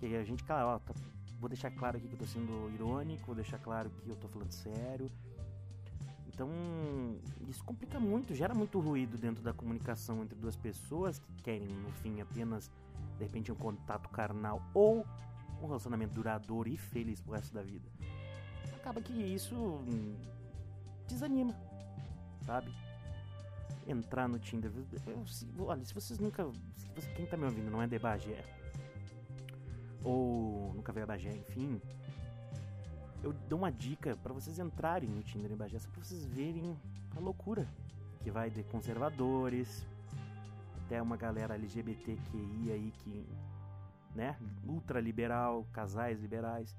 [0.00, 0.92] que a gente, claro, ó, tá,
[1.42, 4.28] vou deixar claro aqui que eu tô sendo irônico, vou deixar claro que eu tô
[4.28, 5.10] falando sério.
[6.28, 6.48] Então,
[7.48, 11.90] isso complica muito, gera muito ruído dentro da comunicação entre duas pessoas que querem, no
[11.94, 12.70] fim, apenas,
[13.18, 15.04] de repente, um contato carnal ou
[15.60, 17.90] um relacionamento duradouro e feliz pro resto da vida.
[18.76, 20.14] Acaba que isso hum,
[21.08, 21.54] desanima,
[22.46, 22.72] sabe?
[23.86, 24.70] Entrar no Tinder.
[25.06, 26.44] Eu, se, olha, se vocês nunca.
[26.76, 28.44] Se você, quem tá me ouvindo não é de Bagé,
[30.04, 31.80] ou nunca veio a Bagé, enfim
[33.22, 36.76] eu dou uma dica para vocês entrarem no Tinder em Bagé, só pra vocês verem
[37.16, 37.66] a loucura
[38.20, 39.86] que vai de conservadores
[40.84, 43.26] até uma galera LGBTQI aí que,
[44.14, 44.36] né,
[44.66, 46.76] ultra liberal, casais liberais.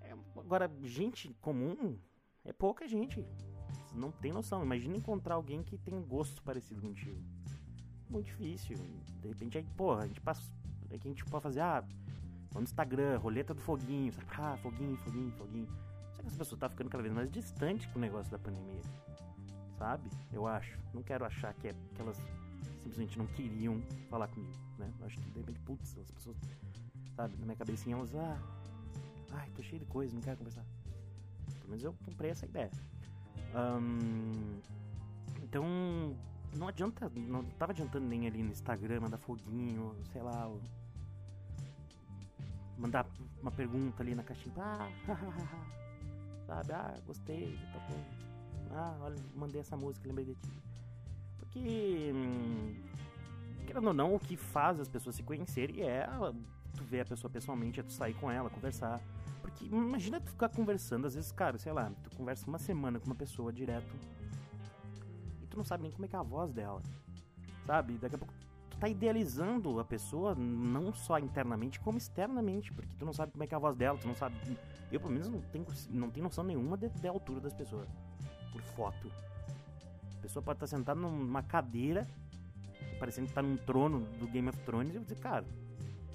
[0.00, 1.98] É, agora, gente comum
[2.44, 3.20] é pouca gente.
[3.20, 4.62] Vocês não tem noção.
[4.62, 7.22] Imagina encontrar alguém que tem gosto parecido contigo.
[8.08, 8.76] Muito difícil.
[9.20, 10.42] De repente aí, porra, a gente passa.
[10.90, 11.84] É que a gente pode fazer, ah,
[12.54, 14.26] no Instagram, roleta do foguinho, sabe?
[14.38, 15.68] Ah, foguinho, foguinho, foguinho.
[16.12, 18.82] Só que as pessoas tá ficando cada vez mais distantes com o negócio da pandemia.
[19.78, 20.10] Sabe?
[20.32, 20.78] Eu acho.
[20.92, 22.20] Não quero achar que, é, que elas
[22.82, 24.92] simplesmente não queriam falar comigo, né?
[24.98, 26.36] Eu acho que de repente, putz, as pessoas,
[27.14, 28.38] sabe, na minha cabecinha elas, ah,
[29.32, 30.64] ai, tô cheio de coisa, não quero conversar.
[31.60, 32.70] Pelo menos eu comprei essa ideia.
[33.54, 34.60] Um,
[35.42, 35.64] então,
[36.56, 40.50] não adianta, não tava adiantando nem ali no Instagram, mandar foguinho, sei lá,
[42.80, 43.06] mandar
[43.40, 44.54] uma pergunta ali na caixinha.
[44.58, 44.88] Ah,
[46.46, 46.72] sabe?
[46.72, 48.04] Ah, gostei, tá bom.
[48.72, 50.50] Ah, olha, mandei essa música, lembrei de ti.
[51.38, 52.74] Porque, hum,
[53.66, 56.06] querendo ou não, o que faz as pessoas se conhecerem é
[56.76, 59.00] tu ver a pessoa pessoalmente, é tu sair com ela, conversar.
[59.42, 63.06] Porque imagina tu ficar conversando, às vezes, cara, sei lá, tu conversa uma semana com
[63.06, 63.94] uma pessoa direto
[65.42, 66.82] e tu não sabe nem como é que é a voz dela.
[67.66, 67.98] Sabe?
[67.98, 68.32] Daqui a pouco
[68.80, 73.46] tá idealizando a pessoa não só internamente, como externamente, porque tu não sabe como é
[73.46, 74.34] que é a voz dela, tu não sabe.
[74.90, 77.88] Eu, pelo menos, não tenho, não tenho noção nenhuma da altura das pessoas,
[78.50, 79.12] por foto.
[80.18, 82.08] A pessoa pode estar sentada numa cadeira,
[82.98, 85.44] parecendo que tá num trono do Game of Thrones, e eu vou dizer, cara,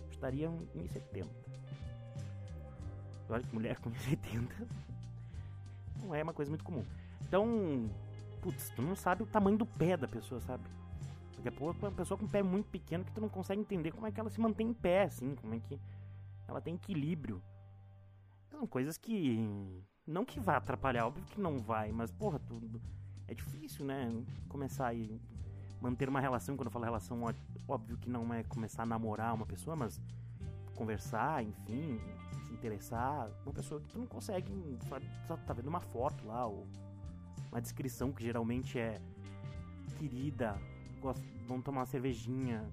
[0.10, 1.28] estaria 1,70.
[3.30, 4.68] Olha que mulher com 1,70
[6.04, 6.86] não é uma coisa muito comum.
[7.22, 7.90] Então,
[8.42, 10.64] putz, tu não sabe o tamanho do pé da pessoa, sabe?
[11.48, 14.20] É uma pessoa com pé muito pequeno que tu não consegue entender como é que
[14.20, 15.80] ela se mantém em pé, assim, como é que
[16.48, 17.42] ela tem equilíbrio.
[18.50, 19.48] São coisas que.
[20.08, 22.82] Não que vá atrapalhar, óbvio que não vai, mas, porra, tudo.
[23.28, 24.10] É difícil, né?
[24.48, 24.96] Começar a
[25.82, 26.56] manter uma relação.
[26.56, 27.22] Quando eu falo relação,
[27.68, 30.00] óbvio que não é começar a namorar uma pessoa, mas
[30.76, 32.00] conversar, enfim,
[32.48, 33.30] se interessar.
[33.44, 34.52] Uma pessoa que tu não consegue.
[35.28, 36.68] Só tá vendo uma foto lá, ou
[37.52, 39.02] uma descrição que geralmente é
[39.98, 40.60] querida,
[41.02, 42.68] gosto, vamos tomar uma cervejinha,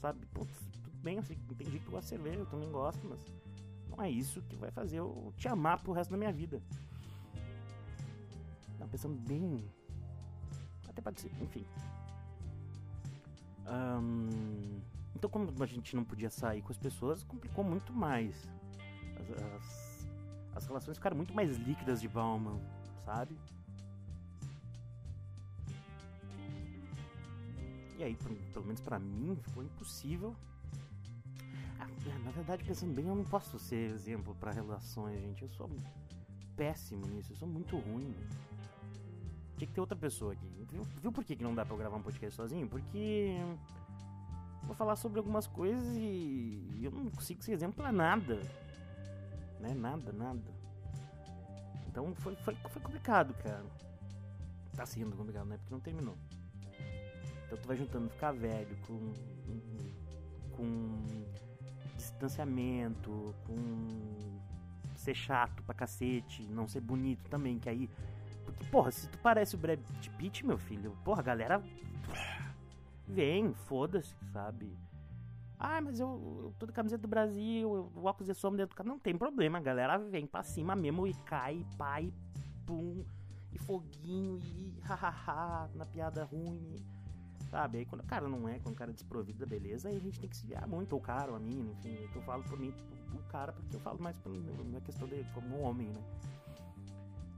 [0.00, 0.24] sabe?
[0.26, 3.20] Putz, tudo bem, eu sei, entendi que tu gosta de cerveja, eu também gosto, mas
[3.88, 6.62] não é isso que vai fazer eu te amar pro resto da minha vida.
[8.78, 9.64] Tá pensando bem.
[10.88, 11.64] Até pode ser, enfim.
[15.14, 18.48] Então, como a gente não podia sair com as pessoas, complicou muito mais.
[19.18, 20.08] As, as,
[20.54, 22.60] as relações ficaram muito mais líquidas de Bauman,
[23.04, 23.36] sabe?
[27.98, 28.16] E aí,
[28.52, 30.34] pelo menos para mim, ficou impossível.
[31.80, 31.88] Ah,
[32.24, 35.42] na verdade, pensando bem, eu não posso ser exemplo para relações, gente.
[35.42, 35.68] Eu sou
[36.56, 38.14] péssimo nisso, eu sou muito ruim.
[39.56, 40.46] Tinha que ter outra pessoa aqui.
[40.70, 42.68] Viu, viu por que, que não dá pra eu gravar um podcast sozinho?
[42.68, 43.36] Porque
[44.62, 48.36] vou falar sobre algumas coisas e eu não consigo ser exemplo pra nada.
[49.58, 49.74] Né?
[49.74, 50.54] Nada, nada.
[51.88, 53.66] Então foi, foi, foi complicado, cara.
[54.76, 55.56] Tá sendo complicado, né?
[55.56, 56.16] Porque não terminou.
[57.48, 59.12] Então tu vai juntando ficar velho com,
[60.54, 61.24] com
[61.96, 63.56] distanciamento, com
[64.94, 67.88] ser chato pra cacete, não ser bonito também, que aí.
[68.44, 69.80] Porque, porra, se tu parece o Brad
[70.18, 71.62] Pitt, meu filho, porra, a galera.
[73.06, 74.76] Vem, foda-se, sabe?
[75.58, 76.08] Ah, mas eu,
[76.42, 78.90] eu tô de camiseta do Brasil, o óculos de sombra dentro do carro.
[78.90, 82.12] Não tem problema, a galera vem pra cima mesmo e cai, pai,
[82.66, 83.02] pum,
[83.50, 86.76] e foguinho, e hahaha, na piada ruim.
[87.50, 87.78] Sabe?
[87.78, 90.00] Aí quando o cara não é, quando o cara é desprovido da beleza, aí a
[90.00, 91.96] gente tem que se virar muito, ou o cara, ou a mina, enfim.
[92.14, 92.74] Eu falo por mim,
[93.14, 96.02] o cara, porque eu falo mais por minha questão de como homem, né?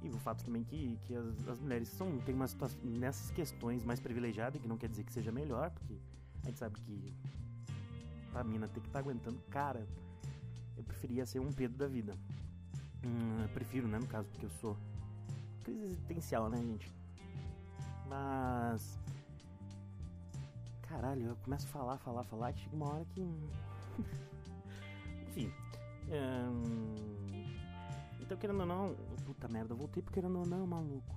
[0.02, 3.84] E o fato também que, que as, as mulheres são, tem uma situação nessas questões
[3.84, 5.94] mais privilegiada, que não quer dizer que seja melhor, porque
[6.42, 7.14] a gente sabe que
[8.34, 9.86] a mina tem que estar tá aguentando, cara,
[10.76, 12.16] eu preferia ser um Pedro da vida.
[13.04, 14.76] Hum, prefiro, né, no caso, porque eu sou
[15.62, 16.90] crise existencial, né, gente?
[18.08, 18.98] Mas
[20.90, 23.20] caralho, eu começo a falar, falar, falar, e chega uma hora que.
[25.28, 25.52] Enfim.
[28.20, 28.96] Então, querendo ou não.
[29.24, 31.14] Puta merda, eu voltei porque querendo ou não, maluco.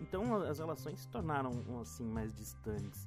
[0.00, 1.50] Então as relações se tornaram
[1.80, 3.06] assim mais distantes.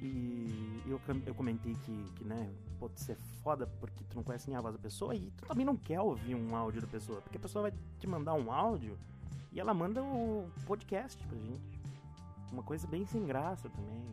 [0.00, 4.56] E eu, eu comentei que, que né, pode ser foda porque tu não conhece nem
[4.56, 7.36] a voz da pessoa e tu também não quer ouvir um áudio da pessoa, porque
[7.36, 8.98] a pessoa vai te mandar um áudio
[9.52, 11.75] e ela manda o podcast pra gente.
[12.52, 14.04] Uma coisa bem sem graça também,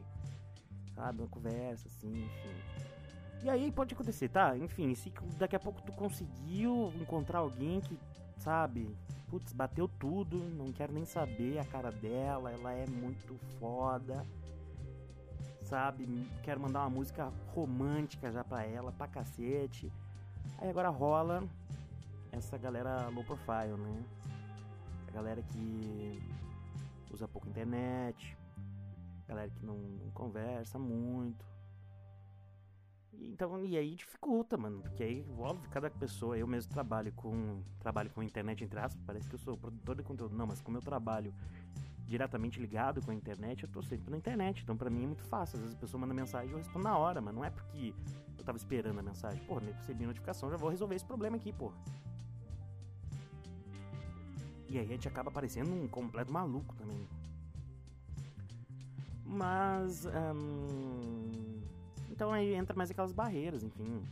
[0.96, 1.20] sabe?
[1.22, 3.44] Uma conversa assim, enfim.
[3.44, 4.58] E aí pode acontecer, tá?
[4.58, 8.00] Enfim, se daqui a pouco tu conseguiu encontrar alguém que,
[8.38, 8.96] sabe,
[9.28, 14.26] putz, bateu tudo, não quero nem saber a cara dela, ela é muito foda
[15.64, 16.30] sabe?
[16.44, 19.92] Quero mandar uma música romântica já pra ela, pra cacete.
[20.60, 21.44] Aí agora rola
[22.32, 24.04] essa galera low profile, né?
[25.08, 26.22] A galera que
[27.54, 28.36] internet,
[29.28, 31.46] galera que não, não conversa muito.
[33.14, 38.10] Então, e aí dificulta, mano, porque aí, óbvio, cada pessoa, eu mesmo trabalho com trabalho
[38.10, 40.82] com internet entre aspas, parece que eu sou produtor de conteúdo, não, mas como eu
[40.82, 41.34] trabalho
[42.06, 44.62] diretamente ligado com a internet, eu tô sempre na internet.
[44.64, 45.56] Então para mim é muito fácil.
[45.56, 47.94] Às vezes a pessoa manda mensagem e eu respondo na hora, mas não é porque
[48.38, 49.42] eu tava esperando a mensagem.
[49.46, 51.78] Porra, nem recebi notificação, já vou resolver esse problema aqui, porra.
[54.68, 57.08] E aí a gente acaba parecendo um completo maluco também.
[59.34, 60.08] Mas.
[62.10, 64.04] Então aí entra mais aquelas barreiras, enfim.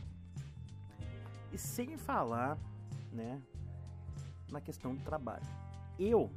[1.52, 2.58] E sem falar,
[3.12, 3.40] né,
[4.50, 5.44] na questão do trabalho.
[5.98, 6.30] Eu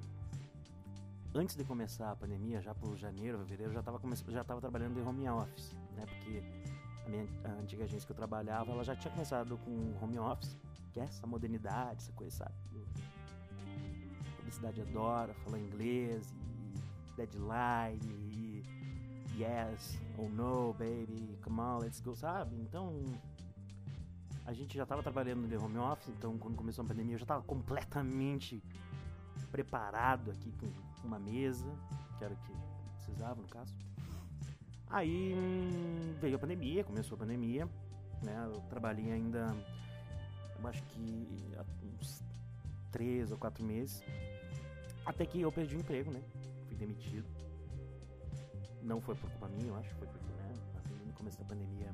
[1.33, 5.05] antes de começar a pandemia, já por janeiro, fevereiro, já estava já tava trabalhando em
[5.05, 6.05] home office, né?
[6.05, 6.43] Porque
[7.05, 10.55] a minha a antiga agência que eu trabalhava, ela já tinha começado com home office,
[10.93, 12.53] que é essa modernidade, essa coisa, sabe?
[14.27, 18.34] A publicidade adora falar inglês e deadline
[19.37, 22.55] yes ou no, baby, come on, let's go, sabe?
[22.55, 23.03] Então,
[24.45, 27.23] a gente já estava trabalhando de home office, então quando começou a pandemia eu já
[27.23, 28.61] estava completamente
[29.51, 30.67] preparado aqui com
[31.07, 31.65] uma mesa,
[32.17, 32.53] que era o que
[32.95, 33.73] precisava no caso.
[34.89, 37.67] Aí hum, veio a pandemia, começou a pandemia,
[38.21, 38.49] né?
[38.53, 39.55] Eu trabalhei ainda,
[40.59, 41.27] eu acho que
[41.99, 42.23] uns
[42.91, 44.03] três ou quatro meses,
[45.05, 46.21] até que eu perdi o emprego, né?
[46.67, 47.44] Fui demitido.
[48.85, 50.53] Não foi por culpa minha, eu acho, foi porque, né?
[51.05, 51.91] No começo da pandemia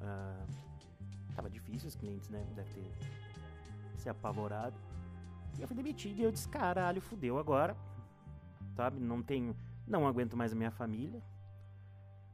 [0.00, 2.46] uh, tava difícil, os clientes, né?
[2.54, 4.76] Devem ter se apavorado.
[5.58, 7.74] E eu fui demitido e eu disse, caralho, fudeu agora
[8.76, 9.00] sabe?
[9.00, 9.56] Não tenho,
[9.86, 11.22] não aguento mais a minha família.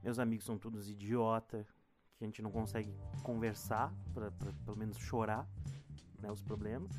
[0.02, 1.64] Meus amigos são todos idiota,
[2.18, 4.32] que a gente não consegue conversar, para
[4.64, 5.48] pelo menos chorar,
[6.20, 6.90] né, os problemas.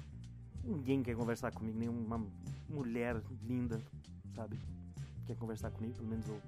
[0.63, 2.25] Ninguém quer conversar comigo, nenhuma
[2.69, 3.81] mulher linda,
[4.33, 4.57] sabe?
[5.25, 6.41] Quer conversar comigo, pelo menos eu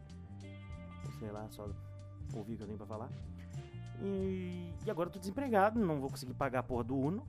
[1.20, 1.70] sei lá, só
[2.34, 3.10] ouvir o que eu tenho pra falar.
[4.02, 7.26] E, e agora eu tô desempregado, não vou conseguir pagar a porra do Uno,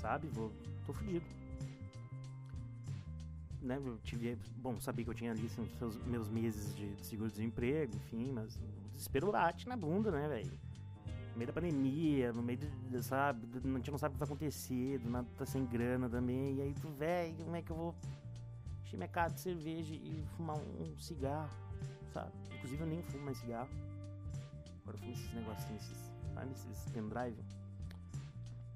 [0.00, 0.28] sabe?
[0.28, 0.50] Vou,
[0.86, 1.24] tô fudido
[3.68, 7.06] né, eu tive, bom, sabia que eu tinha ali assim, os meus meses de, de
[7.06, 10.58] seguro-desemprego, enfim, mas o desespero bate na bunda, né, velho?
[11.32, 14.26] No meio da pandemia, no meio de, sabe, a gente não sabe o que vai
[14.26, 17.76] acontecer, do nada tá sem grana também, e aí tu, velho, como é que eu
[17.76, 17.94] vou
[18.84, 21.50] encher minha casa de cerveja e fumar um, um, cigarro,
[22.12, 22.32] sabe?
[22.56, 23.68] Inclusive eu nem fumo mais cigarro.
[24.82, 27.36] Agora eu fumo esses negocinhos, esses, sabe, esses pendrive.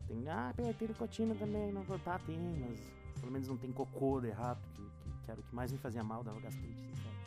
[0.06, 2.80] Tem, ah, tem nicotina também, não, tá, tem, mas
[3.20, 5.78] pelo menos não tem cocô de rato, que, que, que era o que mais me
[5.78, 7.22] fazia mal, dava gastrite, assim, sabe?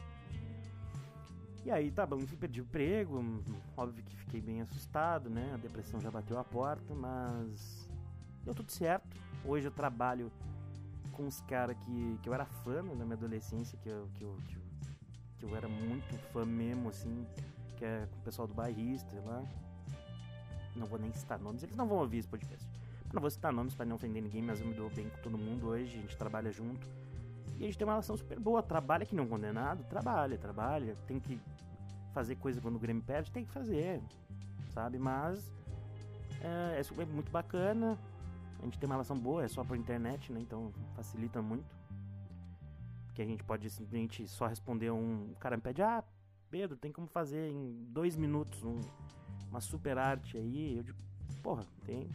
[1.65, 3.23] E aí, tá bom, perdi o emprego,
[3.75, 5.51] óbvio que fiquei bem assustado, né?
[5.53, 7.89] A depressão já bateu a porta, mas
[8.43, 9.17] deu tudo certo.
[9.43, 10.31] Hoje eu trabalho
[11.11, 14.23] com os caras que, que eu era fã né, na minha adolescência, que eu, que,
[14.23, 14.61] eu, que, eu,
[15.47, 17.25] eu era muito fã mesmo, assim,
[17.77, 19.43] que é com o pessoal do bairrista lá.
[20.75, 22.67] Não vou nem citar nomes, eles não vão ouvir esse podcast.
[23.13, 25.37] Não vou citar nomes para não ofender ninguém, mas eu me dou bem com todo
[25.37, 26.85] mundo hoje, a gente trabalha junto.
[27.57, 28.61] E a gente tem uma relação super boa.
[28.61, 30.95] Trabalha que não condenado, trabalha, trabalha.
[31.07, 31.39] Tem que
[32.13, 34.01] fazer coisa quando o Grêmio perde, tem que fazer,
[34.73, 34.97] sabe?
[34.97, 35.49] Mas
[36.41, 37.97] é, é muito bacana.
[38.59, 40.39] A gente tem uma relação boa, é só por internet, né?
[40.41, 41.65] Então facilita muito.
[43.15, 45.31] Porque a gente pode simplesmente só responder um.
[45.31, 46.03] O cara me pede, ah,
[46.51, 48.81] Pedro, tem como fazer em dois minutos um,
[49.49, 50.75] uma super arte aí?
[50.75, 50.97] Eu digo,
[51.41, 52.09] porra, tem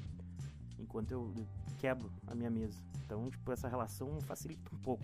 [0.78, 1.32] enquanto eu
[1.80, 2.78] quebro a minha mesa.
[3.03, 5.03] Então, tipo, essa relação facilita um pouco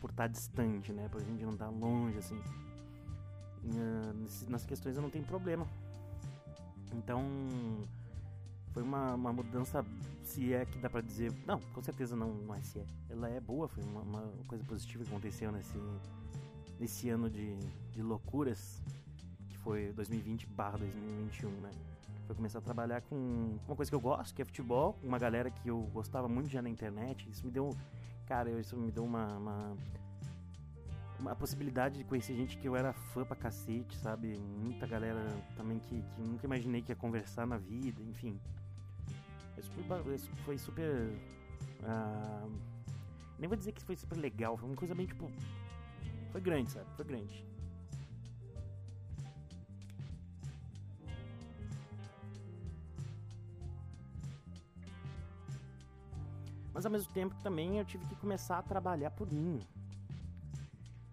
[0.00, 1.08] por estar distante, né?
[1.08, 2.42] Por a gente não estar longe, assim.
[4.48, 5.64] Nas questões eu não tenho problema.
[6.92, 7.22] Então,
[8.72, 9.86] foi uma, uma mudança,
[10.36, 11.32] se é que dá pra dizer.
[11.46, 12.86] Não, com certeza não, não é se é.
[13.08, 15.78] Ela é boa, foi uma, uma coisa positiva que aconteceu nesse,
[16.78, 17.56] nesse ano de,
[17.90, 18.82] de loucuras,
[19.48, 21.70] que foi 2020/2021, né?
[22.26, 25.18] foi começar a trabalhar com uma coisa que eu gosto, que é futebol, com uma
[25.18, 27.28] galera que eu gostava muito já na internet.
[27.30, 27.70] Isso me deu,
[28.26, 29.38] cara, isso me deu uma,
[31.20, 34.36] uma possibilidade de conhecer gente que eu era fã pra cacete, sabe?
[34.38, 35.24] Muita galera
[35.56, 38.40] também que, que nunca imaginei que ia conversar na vida, enfim.
[40.46, 41.08] Foi super.
[41.82, 42.52] Uh,
[43.38, 45.30] nem vou dizer que foi super legal, foi uma coisa bem tipo.
[46.30, 46.86] Foi grande, sabe?
[46.94, 47.44] Foi grande.
[56.72, 59.60] Mas ao mesmo tempo também eu tive que começar a trabalhar por mim.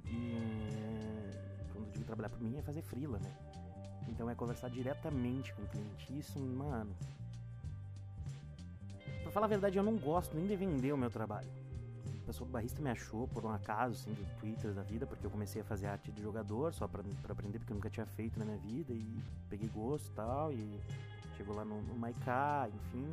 [0.06, 3.34] E quando eu digo trabalhar por mim é fazer frila, né?
[4.10, 6.20] Então é conversar diretamente com o cliente.
[6.20, 6.94] Isso, mano.
[9.34, 11.50] Falar a verdade, eu não gosto nem de vender o meu trabalho.
[12.22, 15.26] O pessoal do barrista me achou por um acaso, assim, do Twitter da vida, porque
[15.26, 18.40] eu comecei a fazer arte de jogador só pra aprender, porque eu nunca tinha feito
[18.40, 20.54] na minha vida e peguei gosto e tal.
[20.54, 20.80] E
[21.36, 23.12] chegou lá no, no Maiká, enfim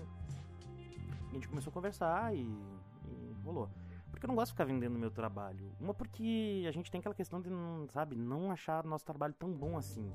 [1.31, 3.69] a gente começou a conversar e, e rolou.
[4.11, 5.73] Porque eu não gosto de ficar vendendo meu trabalho.
[5.81, 9.53] Uma porque a gente tem aquela questão de, não, sabe, não achar nosso trabalho tão
[9.53, 10.13] bom assim.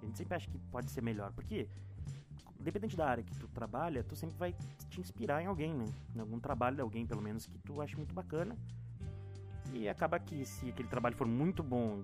[0.00, 1.32] A gente sempre acha que pode ser melhor.
[1.32, 1.68] Porque,
[2.62, 4.54] dependente da área que tu trabalha, tu sempre vai
[4.88, 5.86] te inspirar em alguém, né?
[6.14, 8.56] Em algum trabalho de alguém, pelo menos, que tu acha muito bacana.
[9.72, 12.02] E acaba que se aquele trabalho for muito bom,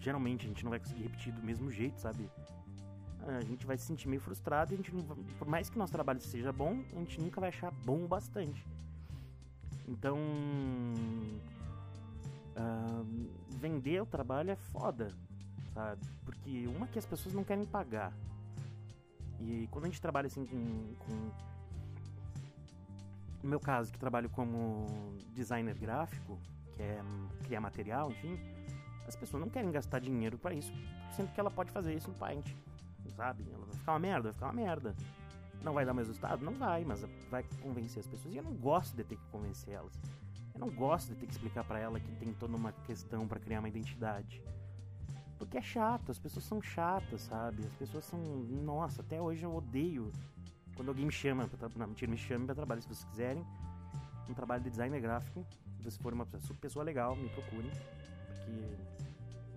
[0.00, 2.30] geralmente a gente não vai conseguir repetir do mesmo jeito, sabe?
[3.34, 5.02] a gente vai se sentir meio frustrado e a gente não,
[5.38, 8.64] por mais que nosso trabalho seja bom, a gente nunca vai achar bom o bastante.
[9.88, 10.18] Então,
[12.56, 13.04] uh,
[13.58, 15.08] vender o trabalho é foda,
[15.74, 16.06] sabe?
[16.24, 18.12] Porque uma que as pessoas não querem pagar.
[19.40, 21.30] E quando a gente trabalha assim com, com
[23.42, 24.86] no meu caso, que trabalho como
[25.34, 26.38] designer gráfico,
[26.74, 27.00] que é
[27.44, 28.38] criar material, enfim,
[29.06, 30.72] as pessoas não querem gastar dinheiro para isso,
[31.12, 32.46] sendo que ela pode fazer isso no Paint
[33.16, 33.44] sabe?
[33.52, 34.94] Ela vai ficar uma merda, vai ficar uma merda.
[35.62, 36.44] Não vai dar mais resultado?
[36.44, 38.34] Não vai, mas vai convencer as pessoas.
[38.34, 39.92] E eu não gosto de ter que convencer elas.
[40.54, 43.40] Eu não gosto de ter que explicar para ela que tem toda uma questão para
[43.40, 44.42] criar uma identidade.
[45.38, 47.64] Porque é chato, as pessoas são chatas, sabe?
[47.66, 48.18] As pessoas são.
[48.20, 50.10] Nossa, até hoje eu odeio
[50.74, 51.46] quando alguém me chama.
[51.46, 53.44] Pra, não, mentira, me chame pra trabalho se vocês quiserem.
[54.28, 55.46] Um trabalho de designer gráfico.
[55.76, 57.70] Se você for uma pessoa legal, me procurem.
[58.26, 58.96] Porque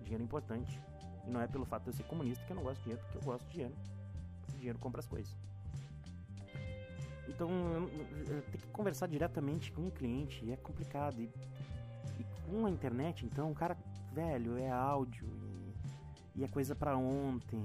[0.02, 0.80] dinheiro é importante.
[1.26, 3.02] E não é pelo fato de eu ser comunista que eu não gosto de dinheiro,
[3.04, 3.74] porque eu gosto de dinheiro.
[4.48, 5.36] O dinheiro compra as coisas.
[7.28, 7.48] Então,
[8.50, 11.20] tem que conversar diretamente com o cliente e é complicado.
[11.20, 11.30] E,
[12.18, 13.76] e, com a internet, então, o cara,
[14.12, 15.26] velho, é áudio
[16.40, 17.60] e, é coisa para ontem.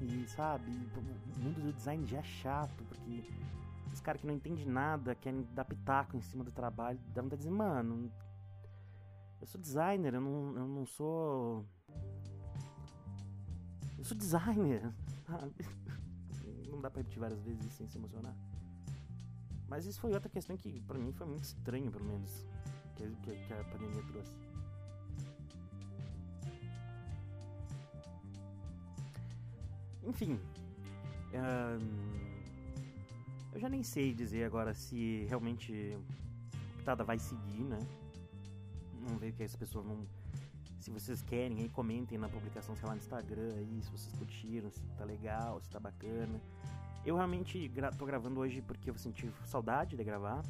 [0.00, 3.24] E, sabe, o mundo do design já é chato, porque
[3.92, 6.98] os caras que não entendem nada querem dar pitaco em cima do trabalho.
[7.14, 8.10] Dá vontade de dizer, mano,
[9.40, 11.64] eu sou designer, eu não, eu não sou
[14.02, 14.92] eu sou designer.
[16.68, 18.34] Não dá pra repetir várias vezes sem se emocionar.
[19.68, 22.44] Mas isso foi outra questão que pra mim foi muito estranho, pelo menos.
[22.96, 24.32] Que, que, que a pandemia trouxe.
[30.04, 30.38] Enfim.
[33.52, 35.96] eu já nem sei dizer agora se realmente
[36.74, 37.78] a pitada vai seguir, né?
[39.08, 40.06] Não vejo que as pessoas não
[40.82, 44.68] se vocês querem, aí comentem na publicação, sei lá, no Instagram aí, se vocês curtiram,
[44.68, 46.40] se tá legal, se tá bacana.
[47.06, 50.42] Eu realmente gra tô gravando hoje porque eu senti saudade de gravar.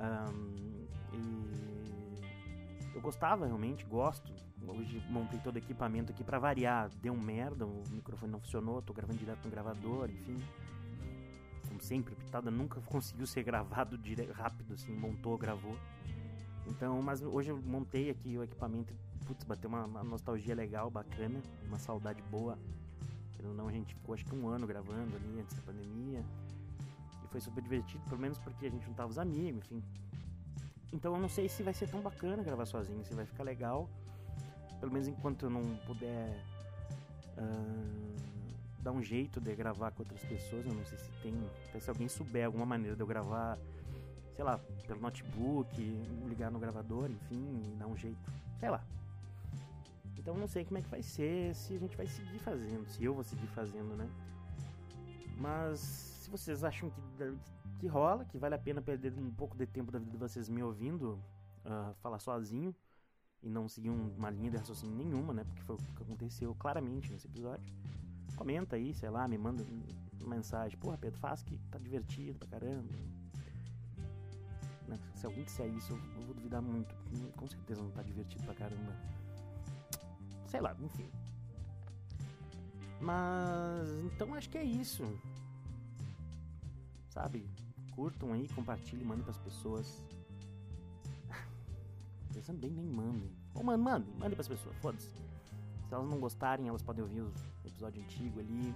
[0.00, 4.32] Um, e eu gostava realmente, gosto.
[4.68, 6.90] Hoje montei todo o equipamento aqui para variar.
[7.00, 10.38] Deu um merda, o microfone não funcionou, tô gravando direto no gravador, enfim.
[11.66, 13.98] Como sempre, Pitada nunca conseguiu ser gravado
[14.32, 15.76] rápido, assim, montou, gravou.
[16.66, 18.94] Então, mas hoje eu montei aqui o equipamento
[19.28, 22.58] putz, bateu uma, uma, nostalgia legal, bacana, uma saudade boa.
[23.36, 26.24] Querendo não, a gente ficou acho que um ano gravando ali antes da pandemia.
[27.22, 29.82] E foi super divertido, pelo menos porque a gente juntava os amigos, enfim.
[30.92, 33.88] Então eu não sei se vai ser tão bacana gravar sozinho, se vai ficar legal.
[34.80, 36.44] Pelo menos enquanto eu não puder
[37.36, 38.18] uh,
[38.80, 40.64] dar um jeito de gravar com outras pessoas.
[40.66, 41.34] Eu não sei se tem.
[41.80, 43.58] Se alguém souber alguma maneira de eu gravar,
[44.34, 45.80] sei lá, pelo notebook,
[46.26, 48.32] ligar no gravador, enfim, dar um jeito.
[48.58, 48.82] Sei lá.
[50.16, 53.02] Então não sei como é que vai ser, se a gente vai seguir fazendo, se
[53.04, 54.08] eu vou seguir fazendo, né?
[55.38, 57.00] Mas se vocês acham que,
[57.78, 60.48] que rola, que vale a pena perder um pouco de tempo da vida de vocês
[60.48, 61.18] me ouvindo
[61.64, 62.74] uh, falar sozinho
[63.42, 65.44] e não seguir um, uma linha de raciocínio nenhuma, né?
[65.44, 67.72] Porque foi o que aconteceu claramente nesse episódio.
[68.36, 69.64] Comenta aí, sei lá, me manda
[70.20, 70.78] uma mensagem.
[70.78, 72.92] Porra, Pedro, faz que tá divertido pra caramba.
[74.86, 74.98] Né?
[75.14, 76.94] Se alguém disser isso, eu vou duvidar muito.
[77.36, 78.92] Com certeza não tá divertido pra caramba.
[80.46, 81.08] Sei lá, enfim.
[83.00, 85.04] Mas então acho que é isso.
[87.10, 87.48] Sabe?
[87.94, 90.07] Curtam aí, compartilhem, mandem pras pessoas.
[92.38, 93.28] Pensando bem, nem mandem.
[93.52, 95.08] Ou mano, mande, mande pras pessoas, foda-se.
[95.08, 97.32] Se elas não gostarem, elas podem ouvir o
[97.64, 98.72] episódio antigo ali.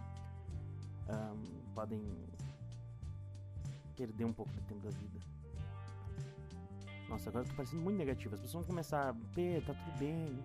[1.08, 2.02] Um, podem
[3.96, 5.20] perder um pouco do tempo da vida.
[7.08, 8.34] Nossa, agora eu tô parecendo muito negativo.
[8.34, 10.36] As pessoas vão começar, Pê, tá tudo bem.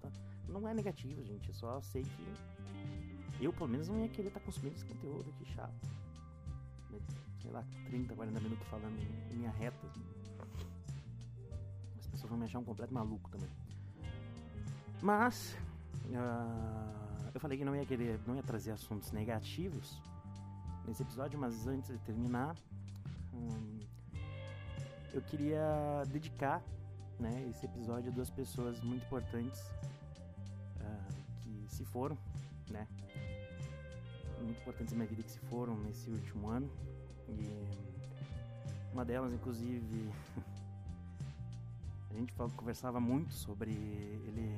[0.00, 0.08] Tá...
[0.46, 1.48] Não é negativo, gente.
[1.48, 5.28] Eu só sei que eu, pelo menos, não ia querer estar tá consumindo esse conteúdo
[5.30, 5.74] aqui chato.
[7.42, 9.88] Sei lá, 30, 40 minutos falando em linha reta.
[9.88, 9.96] As
[12.20, 13.48] pessoas vão me achar um completo maluco também.
[15.02, 15.56] Mas,
[16.06, 20.00] uh, eu falei que não ia querer, não ia trazer assuntos negativos
[20.86, 22.54] nesse episódio, mas antes de terminar,
[23.32, 23.80] hum,
[25.14, 26.62] eu queria dedicar
[27.18, 29.60] né, esse episódio a duas pessoas muito importantes
[30.80, 32.16] uh, que se foram,
[32.70, 32.86] né?
[34.42, 36.70] Muito importantes na minha vida que se foram nesse último ano.
[37.28, 37.68] E
[38.92, 40.10] uma delas, inclusive,
[42.20, 44.56] gente conversava muito sobre ele,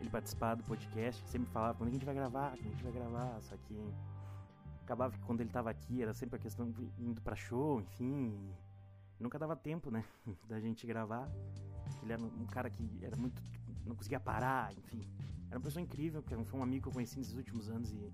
[0.00, 2.92] ele participar do podcast, sempre falava quando a gente vai gravar, quando a gente vai
[2.92, 3.94] gravar, só que
[4.82, 8.52] acabava que quando ele estava aqui era sempre a questão de indo para show, enfim,
[9.18, 10.04] nunca dava tempo, né,
[10.48, 11.28] da gente gravar.
[12.02, 13.40] Ele era um cara que era muito
[13.86, 15.06] não conseguia parar, enfim.
[15.48, 18.12] Era uma pessoa incrível, que foi um amigo que eu conheci nesses últimos anos e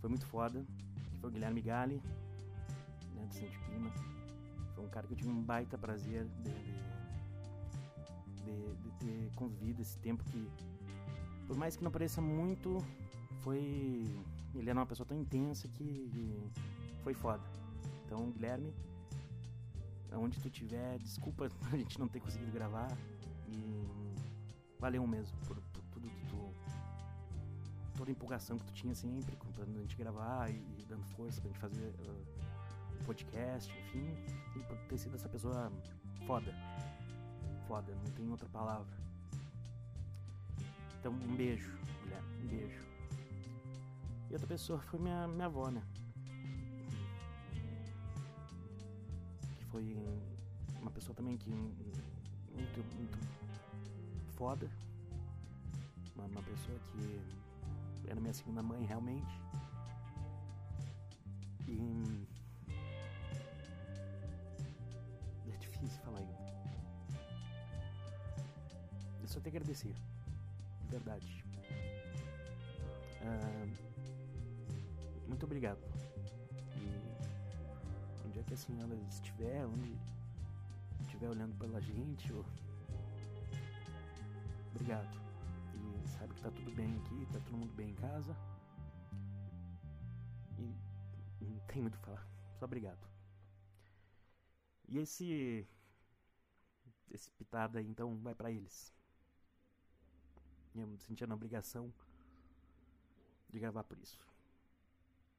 [0.00, 0.64] foi muito foda.
[1.10, 2.02] Que foi o Guilherme Gali,
[3.14, 3.92] né, do Santo Clima.
[4.74, 6.93] Foi um cara que eu tive um baita prazer de, de,
[8.52, 10.48] de, ter convivido esse tempo que,
[11.46, 12.78] por mais que não pareça muito,
[13.40, 14.06] foi.
[14.54, 16.10] Ele era uma pessoa tão intensa que
[17.02, 17.42] foi foda.
[18.04, 18.72] Então, Guilherme,
[20.12, 22.96] onde tu estiver, desculpa a gente não ter conseguido gravar
[23.48, 23.84] e
[24.78, 26.54] valeu mesmo por, por tudo que tu.
[27.96, 31.40] toda a empolgação que tu tinha sempre, pra a gente gravar e, e dando força
[31.40, 34.06] pra gente fazer uh, podcast, enfim,
[34.56, 35.72] e por ter sido essa pessoa
[36.26, 36.54] foda.
[37.66, 38.96] Foda, não tem outra palavra.
[40.98, 42.84] Então, um beijo, Guilherme, um beijo.
[44.30, 45.82] E outra pessoa foi minha, minha avó, né?
[49.74, 49.96] foi
[50.80, 53.18] uma pessoa também que muito, muito
[54.36, 54.70] foda.
[56.14, 57.20] Uma, uma pessoa que
[58.08, 59.40] era minha segunda mãe realmente.
[61.66, 62.24] E
[69.34, 69.94] só tenho que agradecer.
[70.82, 71.44] De verdade.
[73.22, 73.66] Ah,
[75.26, 75.94] muito obrigado
[78.44, 79.98] que a senhora estiver, onde
[81.00, 82.44] estiver olhando pela gente, ou...
[84.70, 85.18] obrigado.
[85.74, 88.36] E sabe que tá tudo bem aqui, tá todo mundo bem em casa.
[90.58, 92.26] E não tem muito o que falar,
[92.58, 93.08] só obrigado.
[94.88, 95.66] E esse
[97.10, 98.92] esse pitada aí então vai para eles.
[100.74, 101.92] Eu me sentindo a obrigação
[103.48, 104.20] de gravar por isso.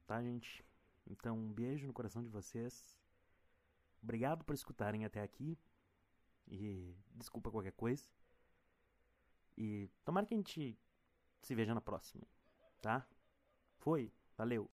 [0.07, 0.65] Tá, gente?
[1.05, 2.97] Então, um beijo no coração de vocês.
[4.01, 5.57] Obrigado por escutarem até aqui.
[6.47, 8.07] E desculpa qualquer coisa.
[9.57, 10.77] E tomara que a gente
[11.41, 12.23] se veja na próxima,
[12.81, 13.07] tá?
[13.77, 14.69] Foi, valeu.